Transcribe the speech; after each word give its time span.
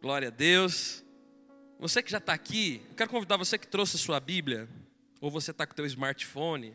Glória 0.00 0.28
a 0.28 0.30
Deus. 0.30 1.04
Você 1.78 2.02
que 2.02 2.10
já 2.10 2.16
está 2.16 2.32
aqui, 2.32 2.82
eu 2.88 2.94
quero 2.94 3.10
convidar 3.10 3.36
você 3.36 3.58
que 3.58 3.66
trouxe 3.66 3.96
a 3.96 3.98
sua 3.98 4.18
Bíblia, 4.18 4.66
ou 5.20 5.30
você 5.30 5.50
está 5.50 5.66
com 5.66 5.74
o 5.74 5.76
teu 5.76 5.84
smartphone, 5.84 6.74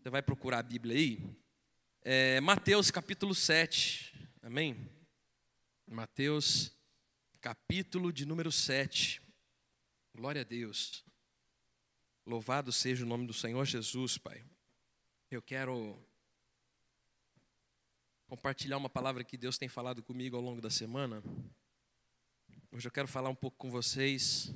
você 0.00 0.08
vai 0.08 0.22
procurar 0.22 0.60
a 0.60 0.62
Bíblia 0.62 0.96
aí. 0.96 1.20
É, 2.00 2.40
Mateus 2.40 2.90
capítulo 2.90 3.34
7, 3.34 4.30
amém? 4.40 4.90
Mateus 5.86 6.72
capítulo 7.42 8.10
de 8.10 8.24
número 8.24 8.50
7. 8.50 9.20
Glória 10.14 10.40
a 10.40 10.44
Deus. 10.44 11.04
Louvado 12.24 12.72
seja 12.72 13.04
o 13.04 13.08
nome 13.08 13.26
do 13.26 13.34
Senhor 13.34 13.66
Jesus, 13.66 14.16
Pai. 14.16 14.42
Eu 15.30 15.42
quero 15.42 16.02
compartilhar 18.26 18.78
uma 18.78 18.88
palavra 18.88 19.22
que 19.22 19.36
Deus 19.36 19.58
tem 19.58 19.68
falado 19.68 20.02
comigo 20.02 20.36
ao 20.36 20.42
longo 20.42 20.62
da 20.62 20.70
semana. 20.70 21.22
Hoje 22.74 22.88
eu 22.88 22.90
quero 22.90 23.06
falar 23.06 23.28
um 23.28 23.34
pouco 23.34 23.58
com 23.58 23.70
vocês 23.70 24.50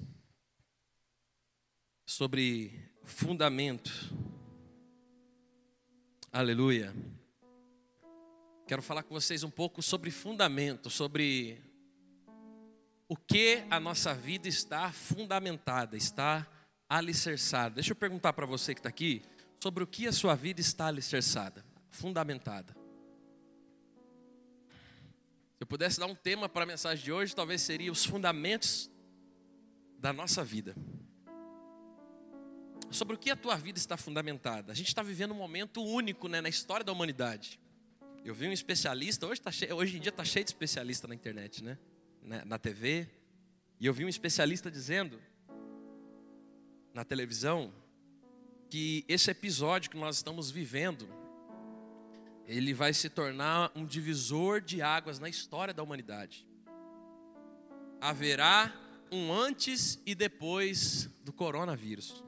sobre 2.06 2.72
fundamento. 3.04 3.92
Aleluia. 6.32 6.94
Quero 8.66 8.80
falar 8.80 9.02
com 9.02 9.12
vocês 9.12 9.42
um 9.42 9.50
pouco 9.50 9.82
sobre 9.82 10.10
fundamento, 10.10 10.88
sobre 10.88 11.60
o 13.06 13.18
que 13.18 13.62
a 13.68 13.78
nossa 13.78 14.14
vida 14.14 14.48
está 14.48 14.90
fundamentada, 14.90 15.94
está 15.94 16.46
alicerçada. 16.88 17.74
Deixa 17.74 17.92
eu 17.92 17.96
perguntar 17.96 18.32
para 18.32 18.46
você 18.46 18.72
que 18.72 18.80
está 18.80 18.88
aqui 18.88 19.20
sobre 19.62 19.84
o 19.84 19.86
que 19.86 20.06
a 20.08 20.12
sua 20.12 20.34
vida 20.34 20.62
está 20.62 20.86
alicerçada, 20.86 21.62
fundamentada. 21.90 22.74
Eu 25.66 25.68
pudesse 25.68 25.98
dar 25.98 26.06
um 26.06 26.14
tema 26.14 26.48
para 26.48 26.62
a 26.62 26.66
mensagem 26.66 27.04
de 27.04 27.10
hoje, 27.10 27.34
talvez 27.34 27.60
seria 27.60 27.90
os 27.90 28.04
fundamentos 28.04 28.88
da 29.98 30.12
nossa 30.12 30.44
vida. 30.44 30.76
Sobre 32.88 33.16
o 33.16 33.18
que 33.18 33.32
a 33.32 33.34
tua 33.34 33.56
vida 33.56 33.76
está 33.76 33.96
fundamentada. 33.96 34.70
A 34.70 34.76
gente 34.76 34.86
está 34.86 35.02
vivendo 35.02 35.32
um 35.32 35.36
momento 35.36 35.82
único 35.82 36.28
né, 36.28 36.40
na 36.40 36.48
história 36.48 36.84
da 36.84 36.92
humanidade. 36.92 37.58
Eu 38.24 38.32
vi 38.32 38.46
um 38.46 38.52
especialista, 38.52 39.26
hoje, 39.26 39.40
tá 39.40 39.50
cheio, 39.50 39.74
hoje 39.74 39.96
em 39.96 40.00
dia 40.00 40.10
está 40.10 40.24
cheio 40.24 40.44
de 40.44 40.52
especialista 40.52 41.08
na 41.08 41.16
internet, 41.16 41.64
né? 41.64 41.76
Na, 42.22 42.44
na 42.44 42.58
TV. 42.60 43.08
E 43.80 43.86
eu 43.86 43.92
vi 43.92 44.04
um 44.04 44.08
especialista 44.08 44.70
dizendo 44.70 45.20
na 46.94 47.04
televisão 47.04 47.74
que 48.70 49.04
esse 49.08 49.32
episódio 49.32 49.90
que 49.90 49.96
nós 49.96 50.14
estamos 50.14 50.48
vivendo 50.48 51.08
ele 52.46 52.72
vai 52.72 52.94
se 52.94 53.08
tornar 53.08 53.72
um 53.74 53.84
divisor 53.84 54.60
de 54.60 54.80
águas 54.80 55.18
na 55.18 55.28
história 55.28 55.74
da 55.74 55.82
humanidade. 55.82 56.46
Haverá 58.00 58.72
um 59.10 59.32
antes 59.32 60.00
e 60.06 60.14
depois 60.14 61.10
do 61.22 61.32
coronavírus. 61.32 62.24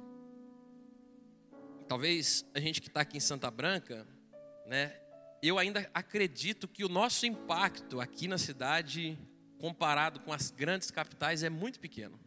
Talvez 1.87 2.45
a 2.53 2.61
gente 2.61 2.81
que 2.81 2.89
está 2.89 3.03
aqui 3.03 3.17
em 3.17 3.21
Santa 3.21 3.51
Branca, 3.51 4.07
né? 4.67 5.01
Eu 5.41 5.57
ainda 5.57 5.89
acredito 5.95 6.67
que 6.67 6.85
o 6.85 6.89
nosso 6.89 7.25
impacto 7.25 8.01
aqui 8.01 8.27
na 8.27 8.39
cidade, 8.39 9.17
comparado 9.59 10.19
com 10.21 10.33
as 10.33 10.51
grandes 10.51 10.91
capitais, 10.91 11.45
é 11.45 11.49
muito 11.49 11.79
pequeno. 11.79 12.19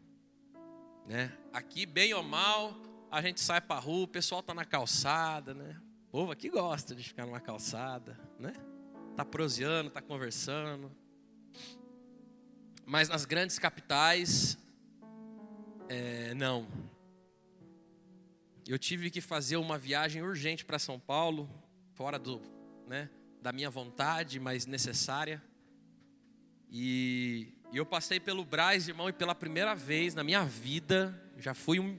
Né? 1.05 1.37
Aqui, 1.51 1.85
bem 1.85 2.13
ou 2.13 2.23
mal, 2.23 2.73
a 3.11 3.21
gente 3.21 3.41
sai 3.41 3.59
para 3.59 3.75
a 3.75 3.79
rua, 3.79 4.05
o 4.05 4.07
pessoal 4.07 4.39
está 4.39 4.53
na 4.53 4.63
calçada, 4.63 5.53
né? 5.53 5.79
Povo 6.11 6.29
aqui 6.29 6.49
gosta 6.49 6.93
de 6.93 7.05
ficar 7.05 7.25
numa 7.25 7.39
calçada, 7.39 8.19
né? 8.37 8.51
Tá 9.15 9.23
proseando, 9.23 9.89
tá 9.89 10.01
conversando. 10.01 10.91
Mas 12.85 13.07
nas 13.07 13.23
grandes 13.23 13.57
capitais, 13.57 14.57
é, 15.87 16.33
não. 16.33 16.67
Eu 18.67 18.77
tive 18.77 19.09
que 19.09 19.21
fazer 19.21 19.55
uma 19.55 19.77
viagem 19.77 20.21
urgente 20.21 20.65
para 20.65 20.77
São 20.77 20.99
Paulo, 20.99 21.49
fora 21.93 22.19
do, 22.19 22.41
né, 22.89 23.09
da 23.41 23.53
minha 23.53 23.69
vontade, 23.69 24.37
mas 24.37 24.65
necessária. 24.65 25.41
E, 26.69 27.53
e 27.71 27.77
eu 27.77 27.85
passei 27.85 28.19
pelo 28.19 28.43
Braz, 28.43 28.89
irmão, 28.89 29.07
e 29.07 29.13
pela 29.13 29.33
primeira 29.33 29.73
vez 29.73 30.13
na 30.13 30.25
minha 30.25 30.43
vida, 30.43 31.17
já 31.37 31.53
fui 31.53 31.79
um, 31.79 31.97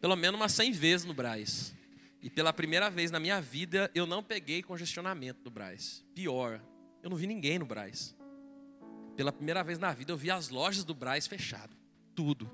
pelo 0.00 0.14
menos 0.14 0.38
umas 0.38 0.52
100 0.52 0.70
vezes 0.70 1.04
no 1.04 1.12
Braz. 1.12 1.74
E 2.22 2.28
pela 2.28 2.52
primeira 2.52 2.90
vez 2.90 3.10
na 3.10 3.18
minha 3.18 3.40
vida, 3.40 3.90
eu 3.94 4.06
não 4.06 4.22
peguei 4.22 4.62
congestionamento 4.62 5.42
do 5.42 5.50
Braz. 5.50 6.04
Pior, 6.14 6.62
eu 7.02 7.08
não 7.08 7.16
vi 7.16 7.26
ninguém 7.26 7.58
no 7.58 7.64
Braz. 7.64 8.14
Pela 9.16 9.32
primeira 9.32 9.62
vez 9.64 9.78
na 9.78 9.92
vida, 9.92 10.12
eu 10.12 10.16
vi 10.16 10.30
as 10.30 10.50
lojas 10.50 10.84
do 10.84 10.94
Braz 10.94 11.26
fechado. 11.26 11.74
Tudo. 12.14 12.50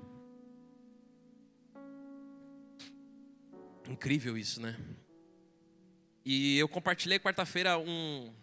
Incrível 3.89 4.37
isso, 4.37 4.61
né? 4.61 4.77
E 6.23 6.57
eu 6.57 6.67
compartilhei 6.67 7.19
quarta-feira 7.19 7.77
um 7.77 8.33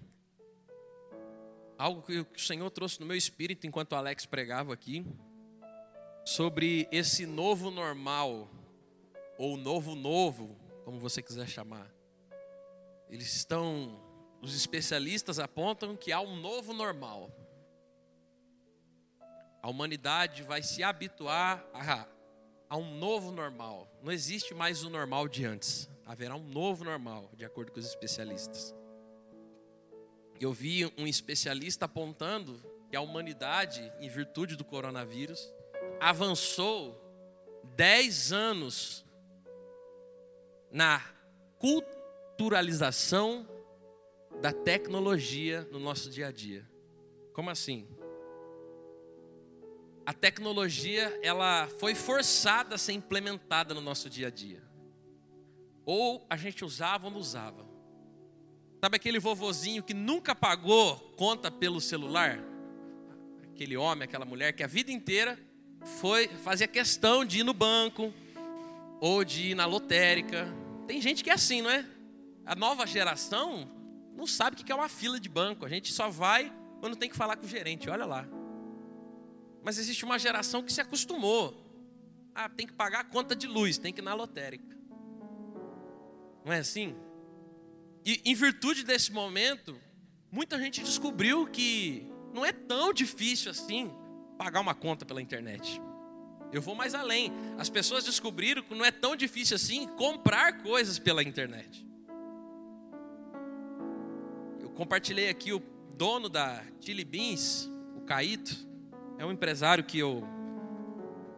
algo 1.77 2.03
que 2.03 2.21
o 2.21 2.27
Senhor 2.39 2.71
trouxe 2.71 3.01
no 3.01 3.07
meu 3.07 3.17
espírito 3.17 3.67
enquanto 3.67 3.93
o 3.93 3.97
Alex 3.97 4.25
pregava 4.25 4.73
aqui 4.73 5.05
sobre 6.25 6.89
esse 6.91 7.27
novo 7.27 7.71
normal 7.71 8.49
ou 9.37 9.57
novo 9.57 9.95
novo 9.95 10.57
como 10.85 10.99
você 10.99 11.23
quiser 11.23 11.49
chamar. 11.49 11.91
Eles 13.09 13.35
estão, 13.35 14.01
os 14.41 14.55
especialistas 14.55 15.39
apontam 15.39 15.97
que 15.97 16.13
há 16.13 16.21
um 16.21 16.37
novo 16.37 16.73
normal. 16.73 17.31
A 19.63 19.71
humanidade 19.71 20.43
vai 20.43 20.63
se 20.63 20.83
habituar 20.83 21.65
a, 21.73 22.07
a 22.69 22.77
um 22.77 22.97
novo 22.99 23.31
normal. 23.31 23.89
Não 24.03 24.13
existe 24.13 24.55
mais 24.55 24.85
o 24.85 24.91
normal 24.91 25.27
de 25.27 25.45
antes. 25.45 25.89
Haverá 26.05 26.37
um 26.37 26.47
novo 26.47 26.85
normal, 26.85 27.31
de 27.35 27.45
acordo 27.45 27.73
com 27.73 27.81
os 27.81 27.87
especialistas. 27.87 28.75
Eu 30.39 30.53
vi 30.53 30.85
um 30.99 31.07
especialista 31.07 31.87
apontando 31.87 32.61
que 32.91 32.97
a 32.97 33.01
humanidade, 33.01 33.91
em 34.01 34.09
virtude 34.09 34.57
do 34.57 34.65
coronavírus, 34.65 35.53
avançou 36.01 37.01
10 37.77 38.33
anos 38.33 39.04
na 40.75 41.01
culturalização 41.61 43.49
da 44.43 44.53
tecnologia 44.53 45.69
no 45.71 45.79
nosso 45.79 46.11
dia 46.11 46.27
a 46.27 46.33
dia. 46.33 46.69
Como 47.33 47.49
assim? 47.49 47.87
A 50.05 50.13
tecnologia 50.13 51.17
ela 51.23 51.69
foi 51.79 51.95
forçada 51.95 52.75
a 52.75 52.79
ser 52.79 52.93
implementada 52.93 53.73
no 53.73 53.81
nosso 53.81 54.11
dia 54.11 54.27
a 54.27 54.31
dia. 54.31 54.65
Ou 55.87 56.27
a 56.29 56.37
gente 56.37 56.65
usava 56.65 57.07
ou 57.07 57.13
não 57.13 57.21
usava. 57.21 57.65
Sabe 58.81 58.97
aquele 58.97 59.21
vovozinho 59.21 59.81
que 59.81 59.95
nunca 59.95 60.35
pagou 60.35 60.97
conta 61.17 61.53
pelo 61.53 61.81
celular? 61.81 62.41
Aquele 63.45 63.77
homem, 63.77 64.03
aquela 64.03 64.25
mulher 64.25 64.53
que 64.53 64.65
a 64.65 64.67
vida 64.67 64.91
inteira 64.91 65.39
foi 66.01 66.27
fazia 66.27 66.67
questão 66.67 67.25
de 67.25 67.39
ir 67.39 67.45
no 67.45 67.55
banco 67.55 68.13
ou 69.01 69.25
de 69.25 69.51
ir 69.51 69.55
na 69.55 69.67
lotérica, 69.67 70.64
tem 70.87 71.01
gente 71.01 71.25
que 71.25 71.31
é 71.31 71.35
assim, 71.35 71.63
não 71.63 71.71
é? 71.71 71.85
A 72.45 72.55
nova 72.55 72.87
geração 72.87 73.69
não 74.15 74.27
sabe 74.27 74.61
o 74.61 74.65
que 74.65 74.71
é 74.71 74.75
uma 74.75 74.89
fila 74.89 75.19
de 75.19 75.29
banco. 75.29 75.65
A 75.65 75.69
gente 75.69 75.93
só 75.93 76.09
vai 76.09 76.53
quando 76.81 76.97
tem 76.97 77.09
que 77.09 77.17
falar 77.17 77.37
com 77.37 77.47
o 77.47 77.49
gerente, 77.49 77.89
olha 77.89 78.05
lá. 78.05 78.27
Mas 79.63 79.79
existe 79.79 80.05
uma 80.05 80.19
geração 80.19 80.63
que 80.63 80.73
se 80.73 80.81
acostumou. 80.81 81.63
Ah, 82.35 82.49
tem 82.49 82.67
que 82.67 82.75
pagar 82.75 83.01
a 83.01 83.05
conta 83.05 83.35
de 83.35 83.47
luz, 83.47 83.79
tem 83.79 83.93
que 83.93 84.01
ir 84.01 84.05
na 84.05 84.13
lotérica. 84.13 84.77
Não 86.45 86.53
é 86.53 86.59
assim? 86.59 86.95
E 88.05 88.21
em 88.25 88.35
virtude 88.35 88.85
desse 88.85 89.11
momento, 89.11 89.81
muita 90.31 90.59
gente 90.59 90.83
descobriu 90.83 91.47
que 91.47 92.07
não 92.35 92.45
é 92.45 92.53
tão 92.53 92.93
difícil 92.93 93.51
assim 93.51 93.91
pagar 94.37 94.61
uma 94.61 94.75
conta 94.75 95.07
pela 95.07 95.23
internet. 95.23 95.81
Eu 96.55 96.63
vou 96.63 96.77
mais 96.77 96.95
além. 96.95 97.33
As 97.59 97.69
pessoas 97.69 98.05
descobriram 98.05 98.63
que 98.63 98.73
não 98.77 98.85
é 98.85 98.93
tão 98.93 99.17
difícil 99.17 99.57
assim 99.57 99.89
comprar 99.97 100.63
coisas 100.63 101.01
pela 101.01 101.21
internet. 101.21 101.85
Eu 104.61 104.71
compartilhei 104.71 105.29
aqui 105.29 105.53
o 105.53 105.61
dono 105.97 106.29
da 106.29 106.63
Chili 106.81 107.05
Beans, 107.05 107.69
o 107.97 108.03
Caíto, 108.03 108.57
é 109.19 109.27
um 109.27 109.33
empresário 109.33 109.83
que 109.83 109.99
eu 109.99 110.23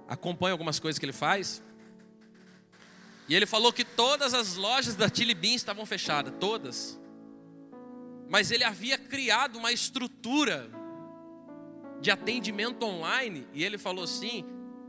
acompanho 0.06 0.52
algumas 0.52 0.78
coisas 0.78 0.98
que 0.98 1.06
ele 1.06 1.14
faz. 1.14 1.62
E 3.26 3.34
ele 3.34 3.46
falou 3.46 3.72
que 3.72 3.86
todas 3.86 4.34
as 4.34 4.56
lojas 4.56 4.96
da 4.96 5.08
Chili 5.08 5.34
Beans 5.34 5.56
estavam 5.56 5.86
fechadas, 5.86 6.34
todas. 6.38 7.00
Mas 8.28 8.50
ele 8.50 8.64
havia 8.64 8.98
criado 8.98 9.56
uma 9.56 9.72
estrutura 9.72 10.70
de 12.02 12.10
atendimento 12.10 12.84
online, 12.84 13.48
e 13.54 13.64
ele 13.64 13.78
falou 13.78 14.04
assim: 14.04 14.44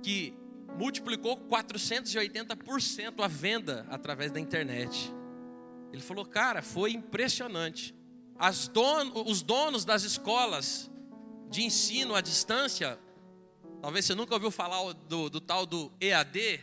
que 0.08 0.34
multiplicou 0.78 1.36
480% 1.36 3.16
a 3.20 3.28
venda 3.28 3.86
através 3.90 4.32
da 4.32 4.40
internet. 4.40 5.14
Ele 5.92 6.02
falou, 6.02 6.26
cara, 6.26 6.62
foi 6.62 6.92
impressionante. 6.92 7.94
Os 9.26 9.42
donos 9.42 9.84
das 9.84 10.04
escolas 10.04 10.90
de 11.50 11.64
ensino 11.64 12.16
à 12.16 12.22
distância 12.22 12.98
Talvez 13.82 14.06
você 14.06 14.16
nunca 14.16 14.34
ouviu 14.34 14.50
falar 14.50 14.92
do, 14.94 15.30
do 15.30 15.40
tal 15.40 15.66
do 15.66 15.92
EAD, 16.02 16.60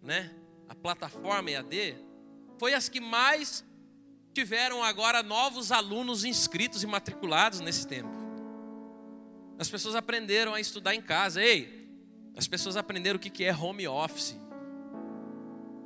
né? 0.00 0.34
A 0.68 0.74
plataforma 0.74 1.50
EAD. 1.50 1.96
Foi 2.58 2.74
as 2.74 2.88
que 2.88 3.00
mais 3.00 3.64
tiveram 4.32 4.82
agora 4.82 5.22
novos 5.22 5.72
alunos 5.72 6.24
inscritos 6.24 6.82
e 6.82 6.86
matriculados 6.86 7.60
nesse 7.60 7.86
tempo. 7.86 8.14
As 9.58 9.68
pessoas 9.68 9.94
aprenderam 9.94 10.54
a 10.54 10.60
estudar 10.60 10.94
em 10.94 11.02
casa. 11.02 11.42
Ei, 11.42 11.83
as 12.36 12.48
pessoas 12.48 12.76
aprenderam 12.76 13.16
o 13.16 13.20
que 13.20 13.44
é 13.44 13.54
home 13.54 13.86
office. 13.86 14.36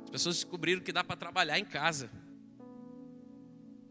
As 0.03 0.09
pessoas 0.09 0.35
descobriram 0.35 0.81
que 0.81 0.91
dá 0.91 1.03
para 1.03 1.15
trabalhar 1.15 1.59
em 1.59 1.65
casa. 1.65 2.09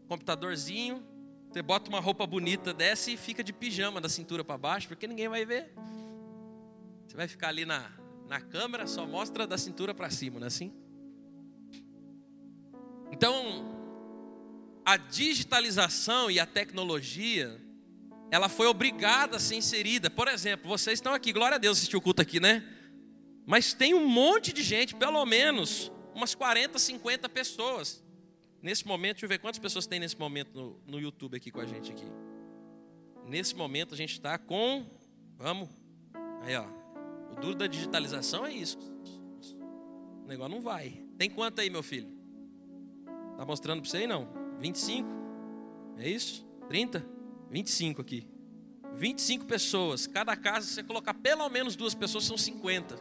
Computadorzinho, 0.07 1.03
você 1.49 1.61
bota 1.61 1.89
uma 1.89 1.99
roupa 1.99 2.27
bonita, 2.27 2.73
desce 2.73 3.13
e 3.13 3.17
fica 3.17 3.43
de 3.43 3.53
pijama 3.53 4.01
da 4.01 4.09
cintura 4.09 4.43
para 4.43 4.57
baixo, 4.57 4.87
porque 4.87 5.07
ninguém 5.07 5.29
vai 5.29 5.45
ver. 5.45 5.73
Você 7.07 7.15
vai 7.15 7.27
ficar 7.27 7.47
ali 7.47 7.65
na, 7.65 7.89
na 8.27 8.41
câmera, 8.41 8.85
só 8.85 9.05
mostra 9.07 9.47
da 9.47 9.57
cintura 9.57 9.93
para 9.93 10.09
cima, 10.09 10.39
não 10.39 10.45
é 10.45 10.47
assim? 10.47 10.73
Então, 13.11 13.79
a 14.85 14.97
digitalização 14.97 16.29
e 16.29 16.39
a 16.39 16.45
tecnologia, 16.45 17.59
ela 18.31 18.47
foi 18.47 18.67
obrigada 18.67 19.37
a 19.37 19.39
ser 19.39 19.55
inserida. 19.55 20.09
Por 20.09 20.27
exemplo, 20.27 20.67
vocês 20.67 20.99
estão 20.99 21.13
aqui, 21.13 21.33
glória 21.33 21.55
a 21.55 21.57
Deus 21.57 21.77
assistir 21.77 21.97
o 21.97 22.01
culto 22.01 22.21
aqui, 22.21 22.39
né? 22.39 22.63
Mas 23.45 23.73
tem 23.73 23.93
um 23.93 24.07
monte 24.07 24.53
de 24.53 24.61
gente, 24.61 24.95
pelo 24.95 25.25
menos 25.25 25.91
umas 26.13 26.35
40, 26.35 26.77
50 26.77 27.27
pessoas. 27.29 28.03
Nesse 28.61 28.85
momento, 28.85 29.15
deixa 29.15 29.25
eu 29.25 29.29
ver 29.29 29.39
quantas 29.39 29.59
pessoas 29.59 29.87
tem 29.87 29.99
nesse 29.99 30.19
momento 30.19 30.53
no, 30.53 30.81
no 30.85 30.99
YouTube 30.99 31.35
aqui 31.35 31.49
com 31.49 31.59
a 31.59 31.65
gente 31.65 31.91
aqui. 31.91 32.05
Nesse 33.25 33.55
momento 33.55 33.93
a 33.93 33.97
gente 33.97 34.13
está 34.13 34.37
com, 34.37 34.85
vamos, 35.37 35.69
aí 36.41 36.55
ó, 36.55 36.65
o 37.31 37.35
duro 37.39 37.55
da 37.55 37.67
digitalização 37.67 38.45
é 38.45 38.51
isso. 38.51 38.77
O 40.23 40.27
negócio 40.27 40.53
não 40.53 40.61
vai. 40.61 41.03
Tem 41.17 41.29
quanto 41.29 41.61
aí, 41.61 41.69
meu 41.69 41.81
filho? 41.81 42.11
Tá 43.37 43.45
mostrando 43.45 43.81
para 43.81 43.89
você 43.89 43.97
aí 43.97 44.07
não? 44.07 44.27
25? 44.59 45.07
É 45.97 46.09
isso? 46.09 46.45
30? 46.67 47.18
25 47.49 48.01
aqui. 48.01 48.27
25 48.93 49.45
pessoas. 49.45 50.07
Cada 50.07 50.35
casa, 50.35 50.67
se 50.67 50.73
você 50.73 50.83
colocar 50.83 51.13
pelo 51.13 51.47
menos 51.49 51.75
duas 51.75 51.95
pessoas, 51.95 52.25
são 52.25 52.37
50. 52.37 52.95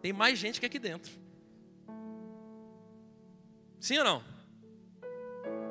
Tem 0.00 0.12
mais 0.12 0.38
gente 0.38 0.60
que 0.60 0.66
aqui 0.66 0.78
dentro. 0.78 1.12
Sim 3.80 3.98
ou 3.98 4.04
não? 4.04 4.24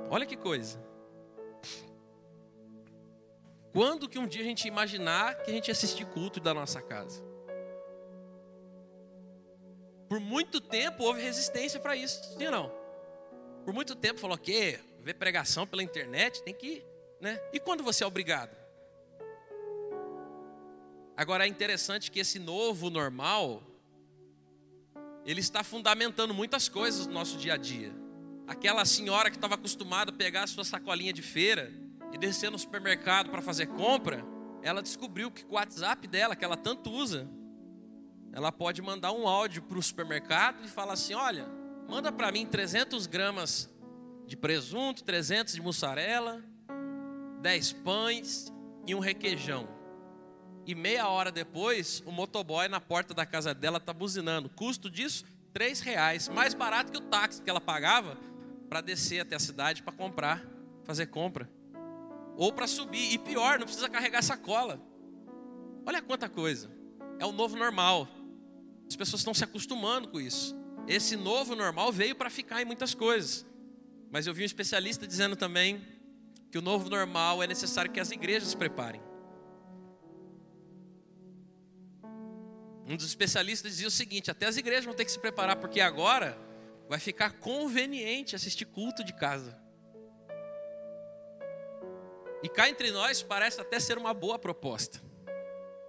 Olha 0.10 0.26
que 0.26 0.36
coisa. 0.36 0.80
Quando 3.72 4.10
que 4.10 4.20
um 4.20 4.28
dia 4.28 4.42
a 4.42 4.46
gente 4.46 4.68
imaginar 4.68 5.36
que 5.44 5.50
a 5.50 5.54
gente 5.54 5.70
ia 5.70 5.72
assistir 5.72 6.06
culto 6.06 6.40
da 6.40 6.54
nossa 6.54 6.82
casa? 6.82 7.24
Por 10.10 10.20
muito 10.20 10.60
tempo 10.60 11.04
houve 11.04 11.22
resistência 11.22 11.80
para 11.80 11.96
isso, 11.96 12.38
sim 12.38 12.46
ou 12.46 12.52
não? 12.52 12.72
Por 13.64 13.74
muito 13.74 13.96
tempo 13.96 14.20
falou 14.20 14.38
que 14.38 14.78
ver 15.00 15.14
pregação 15.14 15.66
pela 15.66 15.82
internet, 15.82 16.44
tem 16.44 16.54
que, 16.54 16.84
né? 17.22 17.40
E 17.54 17.60
quando 17.60 17.84
você 17.84 18.04
é 18.04 18.08
obrigado? 18.08 18.58
Agora 21.16 21.46
é 21.46 21.48
interessante 21.48 22.10
que 22.10 22.20
esse 22.20 22.40
novo 22.40 22.90
normal 22.90 23.62
ele 25.24 25.40
está 25.40 25.64
fundamentando 25.64 26.34
muitas 26.34 26.68
coisas 26.68 27.06
no 27.06 27.14
nosso 27.14 27.38
dia 27.38 27.54
a 27.54 27.58
dia. 27.58 27.94
Aquela 28.48 28.84
senhora 28.86 29.30
que 29.30 29.38
estava 29.38 29.54
acostumada 29.54 30.12
a 30.12 30.14
pegar 30.14 30.44
a 30.44 30.48
sua 30.48 30.66
sacolinha 30.66 31.14
de 31.14 31.22
feira 31.22 31.72
e 32.12 32.18
descer 32.18 32.50
no 32.50 32.58
supermercado 32.58 33.30
para 33.30 33.42
fazer 33.42 33.68
compra, 33.68 34.26
ela 34.64 34.82
descobriu 34.82 35.30
que 35.30 35.46
com 35.46 35.54
o 35.54 35.56
WhatsApp 35.56 36.08
dela, 36.08 36.36
que 36.36 36.44
ela 36.44 36.58
tanto 36.58 36.90
usa, 36.90 37.30
ela 38.34 38.52
pode 38.52 38.82
mandar 38.82 39.12
um 39.12 39.28
áudio 39.28 39.62
para 39.62 39.78
o 39.78 39.84
supermercado 39.84 40.66
e 40.66 40.68
falar 40.68 40.94
assim: 40.94 41.14
olha, 41.14 41.48
manda 41.88 42.12
para 42.12 42.32
mim 42.32 42.48
300 42.48 43.06
gramas 43.06 43.70
de 44.26 44.36
presunto, 44.36 45.04
300 45.04 45.54
de 45.54 45.62
mussarela, 45.62 46.44
10 47.42 47.74
pães 47.74 48.54
e 48.86 48.94
um 48.94 49.00
requeijão. 49.00 49.68
E 50.66 50.76
meia 50.76 51.08
hora 51.08 51.32
depois, 51.32 52.04
o 52.06 52.12
motoboy 52.12 52.68
na 52.68 52.80
porta 52.80 53.14
da 53.14 53.26
casa 53.26 53.54
dela 53.54 53.78
está 53.78 53.92
buzinando. 53.92 54.50
Custo 54.50 54.90
disso, 54.90 55.26
três 55.52 55.80
reais. 55.80 56.30
Mais 56.30 56.54
barato 56.54 56.92
que 56.92 56.98
o 56.98 57.02
táxi 57.02 57.42
que 57.42 57.50
ela 57.50 57.60
pagava 57.60 58.18
para 58.70 58.80
descer 58.80 59.22
até 59.22 59.36
a 59.36 59.40
cidade 59.40 59.82
para 59.82 59.92
comprar, 59.92 60.46
fazer 60.86 61.08
compra. 61.08 61.50
Ou 62.38 62.54
para 62.54 62.68
subir. 62.68 63.12
E 63.12 63.18
pior, 63.18 63.58
não 63.60 63.66
precisa 63.66 63.90
carregar 63.90 64.22
sacola. 64.22 64.80
Olha 65.86 66.02
quanta 66.02 66.30
coisa. 66.30 66.70
É 67.20 67.26
o 67.26 67.32
novo 67.32 67.58
normal. 67.58 68.08
As 68.88 68.96
pessoas 68.96 69.22
estão 69.22 69.34
se 69.34 69.44
acostumando 69.44 70.08
com 70.08 70.22
isso. 70.22 70.56
Esse 70.88 71.16
novo 71.16 71.56
normal 71.56 71.92
veio 71.92 72.16
para 72.16 72.30
ficar 72.30 72.62
em 72.62 72.66
muitas 72.66 72.94
coisas. 72.94 73.46
Mas 74.12 74.28
eu 74.28 74.34
vi 74.34 74.44
um 74.44 74.46
especialista 74.46 75.08
dizendo 75.08 75.36
também 75.36 75.82
que 76.52 76.58
o 76.58 76.62
novo 76.62 76.90
normal 76.90 77.42
é 77.42 77.48
necessário 77.48 77.92
que 77.92 78.00
as 78.00 78.12
igrejas 78.12 78.50
se 78.50 78.58
preparem. 78.58 79.02
Um 82.86 82.98
dos 82.98 83.06
especialistas 83.06 83.72
dizia 83.72 83.88
o 83.88 83.92
seguinte: 83.92 84.30
até 84.30 84.46
as 84.46 84.58
igrejas 84.58 84.84
vão 84.84 84.94
ter 84.94 85.06
que 85.06 85.12
se 85.12 85.20
preparar, 85.20 85.56
porque 85.56 85.80
agora 85.80 86.38
vai 86.90 87.00
ficar 87.00 87.32
conveniente 87.40 88.36
assistir 88.36 88.66
culto 88.66 89.02
de 89.04 89.14
casa. 89.14 89.58
E 92.44 92.50
cá 92.50 92.68
entre 92.68 92.92
nós 92.92 93.24
parece 93.24 93.62
até 93.62 93.80
ser 93.80 93.98
uma 93.98 94.14
boa 94.14 94.38
proposta. 94.38 95.02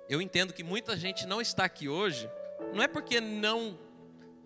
Eu 0.09 0.23
entendo 0.23 0.53
que 0.53 0.63
muita 0.63 0.97
gente 0.97 1.27
não 1.27 1.41
está 1.41 1.65
aqui 1.65 1.89
hoje, 1.89 2.31
não 2.73 2.83
é 2.83 2.87
porque 2.87 3.21
não 3.21 3.79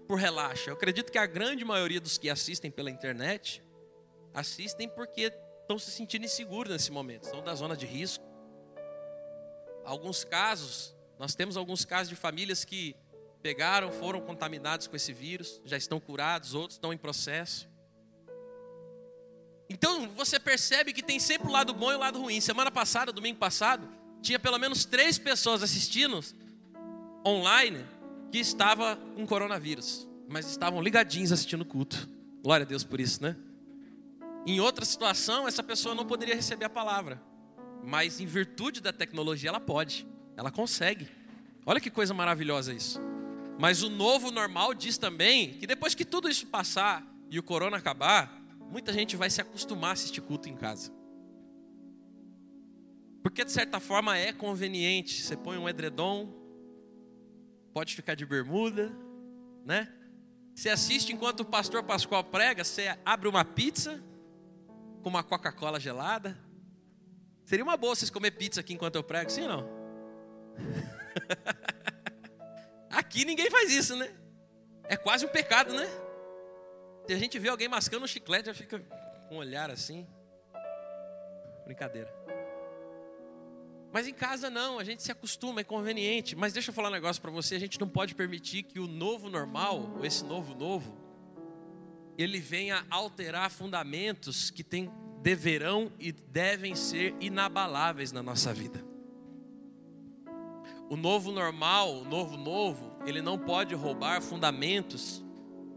por 0.07 0.19
relaxa. 0.19 0.71
Eu 0.71 0.75
acredito 0.75 1.11
que 1.13 1.19
a 1.19 1.27
grande 1.27 1.65
maioria 1.65 2.01
dos 2.01 2.17
que 2.17 2.31
assistem 2.31 2.71
pela 2.71 2.91
internet 2.91 3.63
assistem 4.33 4.89
porque 4.89 5.33
estão 5.67 5.79
se 5.81 5.91
sentindo 5.91 6.25
inseguros 6.25 6.73
nesse 6.73 6.93
momento, 6.93 7.25
estão 7.25 7.43
da 7.43 7.53
zona 7.55 7.77
de 7.77 7.85
risco. 7.85 8.25
Alguns 9.85 10.23
casos, 10.23 10.95
nós 11.19 11.35
temos 11.35 11.57
alguns 11.57 11.85
casos 11.85 12.09
de 12.09 12.15
famílias 12.15 12.65
que 12.65 12.95
pegaram, 13.43 13.91
foram 13.91 14.21
contaminados 14.21 14.87
com 14.87 14.95
esse 14.95 15.13
vírus, 15.13 15.61
já 15.65 15.77
estão 15.77 15.99
curados, 15.99 16.55
outros 16.55 16.77
estão 16.77 16.93
em 16.93 16.97
processo. 16.97 17.69
Então 19.69 20.09
você 20.11 20.39
percebe 20.39 20.93
que 20.93 21.03
tem 21.03 21.19
sempre 21.19 21.49
o 21.49 21.51
lado 21.51 21.75
bom 21.75 21.91
e 21.91 21.97
o 21.97 21.99
lado 21.99 22.21
ruim. 22.21 22.41
Semana 22.41 22.71
passada, 22.71 23.13
domingo 23.13 23.39
passado, 23.39 23.89
tinha 24.23 24.39
pelo 24.39 24.59
menos 24.59 24.85
três 24.85 25.19
pessoas 25.19 25.65
assistindo 25.65 26.21
online 27.27 27.85
que 28.31 28.39
estava 28.39 28.97
com 29.17 29.27
coronavírus, 29.27 30.07
mas 30.29 30.49
estavam 30.49 30.81
ligadinhos 30.81 31.33
assistindo 31.33 31.63
o 31.63 31.67
culto. 31.67 32.09
Glória 32.41 32.63
a 32.63 32.69
Deus 32.69 32.85
por 32.85 33.01
isso, 33.01 33.21
né? 33.21 33.37
Em 34.47 34.61
outra 34.61 34.85
situação, 34.85 35.49
essa 35.49 35.63
pessoa 35.63 35.93
não 35.93 36.07
poderia 36.07 36.37
receber 36.37 36.67
a 36.67 36.71
palavra. 36.71 37.21
Mas 37.83 38.21
em 38.21 38.27
virtude 38.27 38.81
da 38.81 38.93
tecnologia, 38.93 39.51
ela 39.51 39.59
pode. 39.59 40.07
Ela 40.37 40.53
consegue. 40.53 41.09
Olha 41.67 41.81
que 41.81 41.91
coisa 41.91 42.15
maravilhosa 42.15 42.73
isso. 42.73 43.01
Mas 43.59 43.83
o 43.83 43.91
novo 43.91 44.31
normal 44.31 44.73
diz 44.73 44.99
também 44.99 45.55
que 45.55 45.67
depois 45.67 45.97
que 45.97 46.05
tudo 46.05 46.29
isso 46.29 46.47
passar 46.47 47.05
e 47.29 47.41
o 47.41 47.43
corona 47.43 47.77
acabar, 47.77 48.41
muita 48.71 48.93
gente 48.93 49.17
vai 49.17 49.29
se 49.29 49.41
acostumar 49.41 49.91
a 49.91 49.93
assistir 49.95 50.21
culto 50.21 50.49
em 50.49 50.57
casa. 50.57 50.93
Porque 53.21 53.45
de 53.45 53.51
certa 53.51 53.81
forma 53.81 54.17
é 54.17 54.33
conveniente. 54.33 55.23
Você 55.23 55.37
põe 55.37 55.59
um 55.59 55.69
edredom, 55.69 56.33
pode 57.73 57.97
ficar 57.97 58.15
de 58.15 58.25
bermuda, 58.25 58.93
né? 59.65 59.93
Você 60.55 60.69
assiste 60.69 61.13
enquanto 61.13 61.41
o 61.41 61.45
pastor 61.45 61.83
Pascoal 61.83 62.23
prega, 62.23 62.63
você 62.63 62.97
abre 63.05 63.29
uma 63.29 63.45
pizza, 63.45 64.03
com 65.07 65.11
uma 65.11 65.23
Coca-Cola 65.23 65.79
gelada. 65.79 66.37
Seria 67.45 67.65
uma 67.65 67.77
boa 67.77 67.95
vocês 67.95 68.11
comer 68.11 68.33
pizza 68.33 68.61
aqui 68.61 68.75
enquanto 68.75 68.97
eu 68.97 69.05
prego, 69.05 69.31
sim 69.31 69.43
ou 69.43 69.49
não? 69.49 69.69
aqui 72.91 73.25
ninguém 73.25 73.49
faz 73.49 73.71
isso, 73.71 73.95
né? 73.95 74.13
É 74.83 74.97
quase 74.97 75.25
um 75.25 75.29
pecado, 75.29 75.73
né? 75.73 75.87
Se 77.07 77.13
a 77.13 77.19
gente 77.19 77.39
vê 77.39 77.49
alguém 77.49 77.69
mascando 77.69 78.03
um 78.03 78.09
chiclete, 78.09 78.47
já 78.47 78.55
fica 78.55 78.81
com 79.29 79.37
um 79.37 79.39
olhar 79.39 79.71
assim. 79.71 80.09
Brincadeira. 81.65 82.13
Mas 83.93 84.09
em 84.09 84.13
casa 84.13 84.51
não, 84.51 84.81
a 84.81 84.83
gente 84.83 85.05
se 85.05 85.13
acostuma, 85.13 85.61
é 85.61 85.65
conveniente. 85.65 86.35
Mas 86.35 86.53
deixa 86.53 86.71
eu 86.71 86.75
falar 86.75 86.89
um 86.89 86.93
negócio 86.93 87.23
para 87.23 87.31
você: 87.31 87.55
a 87.55 87.61
gente 87.61 87.79
não 87.79 87.89
pode 87.89 88.13
permitir 88.17 88.65
que 88.65 88.81
o 88.81 88.89
novo 88.89 89.31
normal, 89.31 89.89
ou 89.99 90.05
esse 90.05 90.25
novo 90.25 90.53
novo, 90.53 90.99
ele 92.19 92.39
venha 92.39 92.87
alterar 92.91 93.51
fundamentos 93.51 94.51
que 94.51 94.65
tem, 94.65 94.91
deverão 95.23 95.93
e 95.99 96.13
devem 96.13 96.75
ser 96.75 97.15
inabaláveis 97.21 98.13
na 98.13 98.23
nossa 98.23 98.53
vida. 98.53 98.85
O 100.89 100.97
novo 100.97 101.33
normal, 101.33 102.03
o 102.03 102.05
novo 102.05 102.37
novo, 102.37 102.97
ele 103.05 103.21
não 103.21 103.39
pode 103.39 103.75
roubar 103.75 104.23
fundamentos 104.23 105.25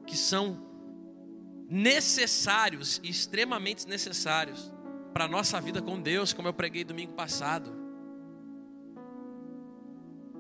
que 0.06 0.16
são 0.16 0.68
necessários 1.68 3.00
e 3.04 3.10
extremamente 3.10 3.88
necessários 3.88 4.72
para 5.14 5.26
a 5.26 5.28
nossa 5.28 5.60
vida 5.60 5.82
com 5.82 6.00
Deus, 6.00 6.32
como 6.32 6.48
eu 6.48 6.54
preguei 6.54 6.84
domingo 6.84 7.14
passado. 7.14 7.79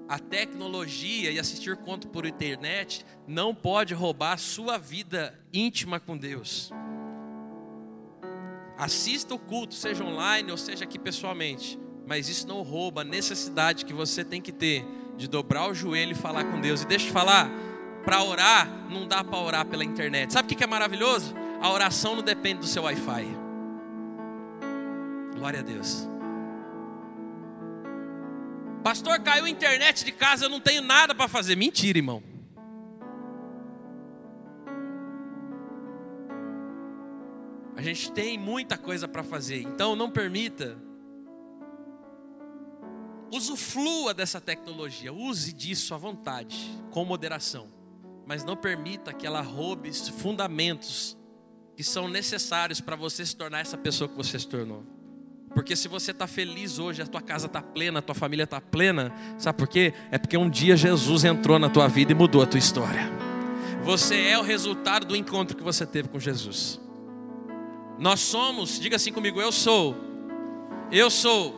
A 0.10 0.18
tecnologia 0.18 1.32
e 1.32 1.38
assistir 1.38 1.78
conto 1.78 2.08
por 2.08 2.26
internet 2.26 3.06
não 3.28 3.54
pode 3.54 3.94
roubar 3.94 4.40
sua 4.40 4.80
vida 4.80 5.40
íntima 5.54 6.00
com 6.00 6.18
Deus. 6.18 6.72
Assista 8.76 9.36
o 9.36 9.40
culto, 9.40 9.76
seja 9.76 10.04
online 10.04 10.50
ou 10.50 10.58
seja 10.58 10.84
aqui 10.84 10.98
pessoalmente, 10.98 11.78
mas 12.08 12.28
isso 12.28 12.48
não 12.48 12.64
rouba 12.64 13.02
a 13.02 13.04
necessidade 13.04 13.86
que 13.86 13.94
você 13.94 14.24
tem 14.24 14.42
que 14.42 14.52
ter 14.52 14.84
de 15.16 15.28
dobrar 15.28 15.70
o 15.70 15.76
joelho 15.76 16.14
e 16.14 16.16
falar 16.16 16.46
com 16.46 16.60
Deus. 16.60 16.82
E 16.82 16.88
deixa 16.88 17.10
eu 17.10 17.14
falar, 17.14 17.48
para 18.04 18.24
orar, 18.24 18.68
não 18.90 19.08
dá 19.08 19.24
para 19.24 19.38
orar 19.38 19.66
pela 19.68 19.84
internet. 19.84 20.34
Sabe 20.34 20.52
o 20.52 20.58
que 20.58 20.64
é 20.64 20.68
maravilhoso? 20.68 21.36
A 21.62 21.70
oração 21.70 22.16
não 22.16 22.24
depende 22.24 22.62
do 22.62 22.68
seu 22.68 22.84
Wi-Fi. 22.84 23.28
Glória 25.36 25.60
a 25.60 25.64
Deus. 25.64 26.09
Pastor, 28.84 29.20
caiu 29.20 29.46
a 29.46 29.50
internet 29.50 30.06
de 30.06 30.12
casa, 30.12 30.46
eu 30.46 30.50
não 30.50 30.60
tenho 30.60 30.82
nada 30.82 31.14
para 31.14 31.28
fazer. 31.28 31.56
Mentira, 31.56 31.98
irmão. 31.98 32.24
A 37.76 37.82
gente 37.82 38.12
tem 38.12 38.38
muita 38.38 38.78
coisa 38.78 39.08
para 39.08 39.24
fazer, 39.24 39.62
então 39.62 39.96
não 39.96 40.10
permita. 40.10 40.78
Usufrua 43.32 44.14
dessa 44.14 44.42
tecnologia, 44.42 45.14
use 45.14 45.54
disso 45.54 45.94
à 45.94 45.98
vontade, 45.98 46.58
com 46.92 47.06
moderação, 47.06 47.68
mas 48.26 48.44
não 48.44 48.58
permita 48.58 49.14
que 49.14 49.26
ela 49.26 49.42
roube 49.42 49.94
fundamentos 49.94 51.18
que 51.76 51.84
são 51.84 52.10
necessários 52.10 52.82
para 52.82 52.98
você 52.98 53.26
se 53.26 53.36
tornar 53.36 53.60
essa 53.60 53.78
pessoa 53.78 54.10
que 54.10 54.16
você 54.16 54.38
se 54.38 54.48
tornou. 54.48 54.99
Porque 55.54 55.76
se 55.76 55.88
você 55.88 56.12
está 56.12 56.28
feliz 56.28 56.78
hoje, 56.80 57.02
a 57.02 57.06
tua 57.06 57.22
casa 57.22 57.48
está 57.48 57.62
plena, 57.62 58.00
a 58.00 58.02
tua 58.02 58.16
família 58.16 58.44
está 58.44 58.62
plena, 58.62 59.12
sabe 59.38 59.58
por 59.58 59.68
quê? 59.68 59.94
É 60.12 60.18
porque 60.18 60.38
um 60.38 60.50
dia 60.50 60.78
Jesus 60.78 61.24
entrou 61.24 61.58
na 61.58 61.70
tua 61.70 61.88
vida 61.88 62.12
e 62.12 62.16
mudou 62.16 62.42
a 62.42 62.46
tua 62.46 62.60
história. 62.60 63.10
Você 63.84 64.28
é 64.28 64.38
o 64.38 64.44
resultado 64.44 65.06
do 65.06 65.16
encontro 65.16 65.58
que 65.58 65.64
você 65.64 65.86
teve 65.86 66.08
com 66.10 66.20
Jesus. 66.20 66.80
Nós 67.98 68.20
somos, 68.20 68.80
diga 68.80 68.96
assim 68.96 69.12
comigo, 69.12 69.42
eu 69.42 69.52
sou, 69.52 69.96
eu 70.92 71.10
sou 71.10 71.56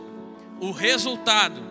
o 0.59 0.71
resultado 0.71 1.61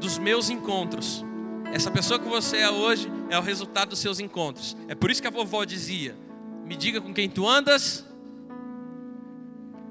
dos 0.00 0.16
meus 0.16 0.50
encontros. 0.50 1.24
Essa 1.72 1.90
pessoa 1.90 2.18
que 2.18 2.28
você 2.28 2.58
é 2.58 2.70
hoje 2.70 3.10
é 3.28 3.38
o 3.38 3.42
resultado 3.42 3.90
dos 3.90 3.98
seus 3.98 4.20
encontros. 4.20 4.76
É 4.86 4.94
por 4.94 5.10
isso 5.10 5.20
que 5.20 5.28
a 5.28 5.30
vovó 5.30 5.64
dizia: 5.64 6.16
Me 6.64 6.76
diga 6.76 7.00
com 7.00 7.12
quem 7.12 7.28
tu 7.28 7.46
andas, 7.46 8.06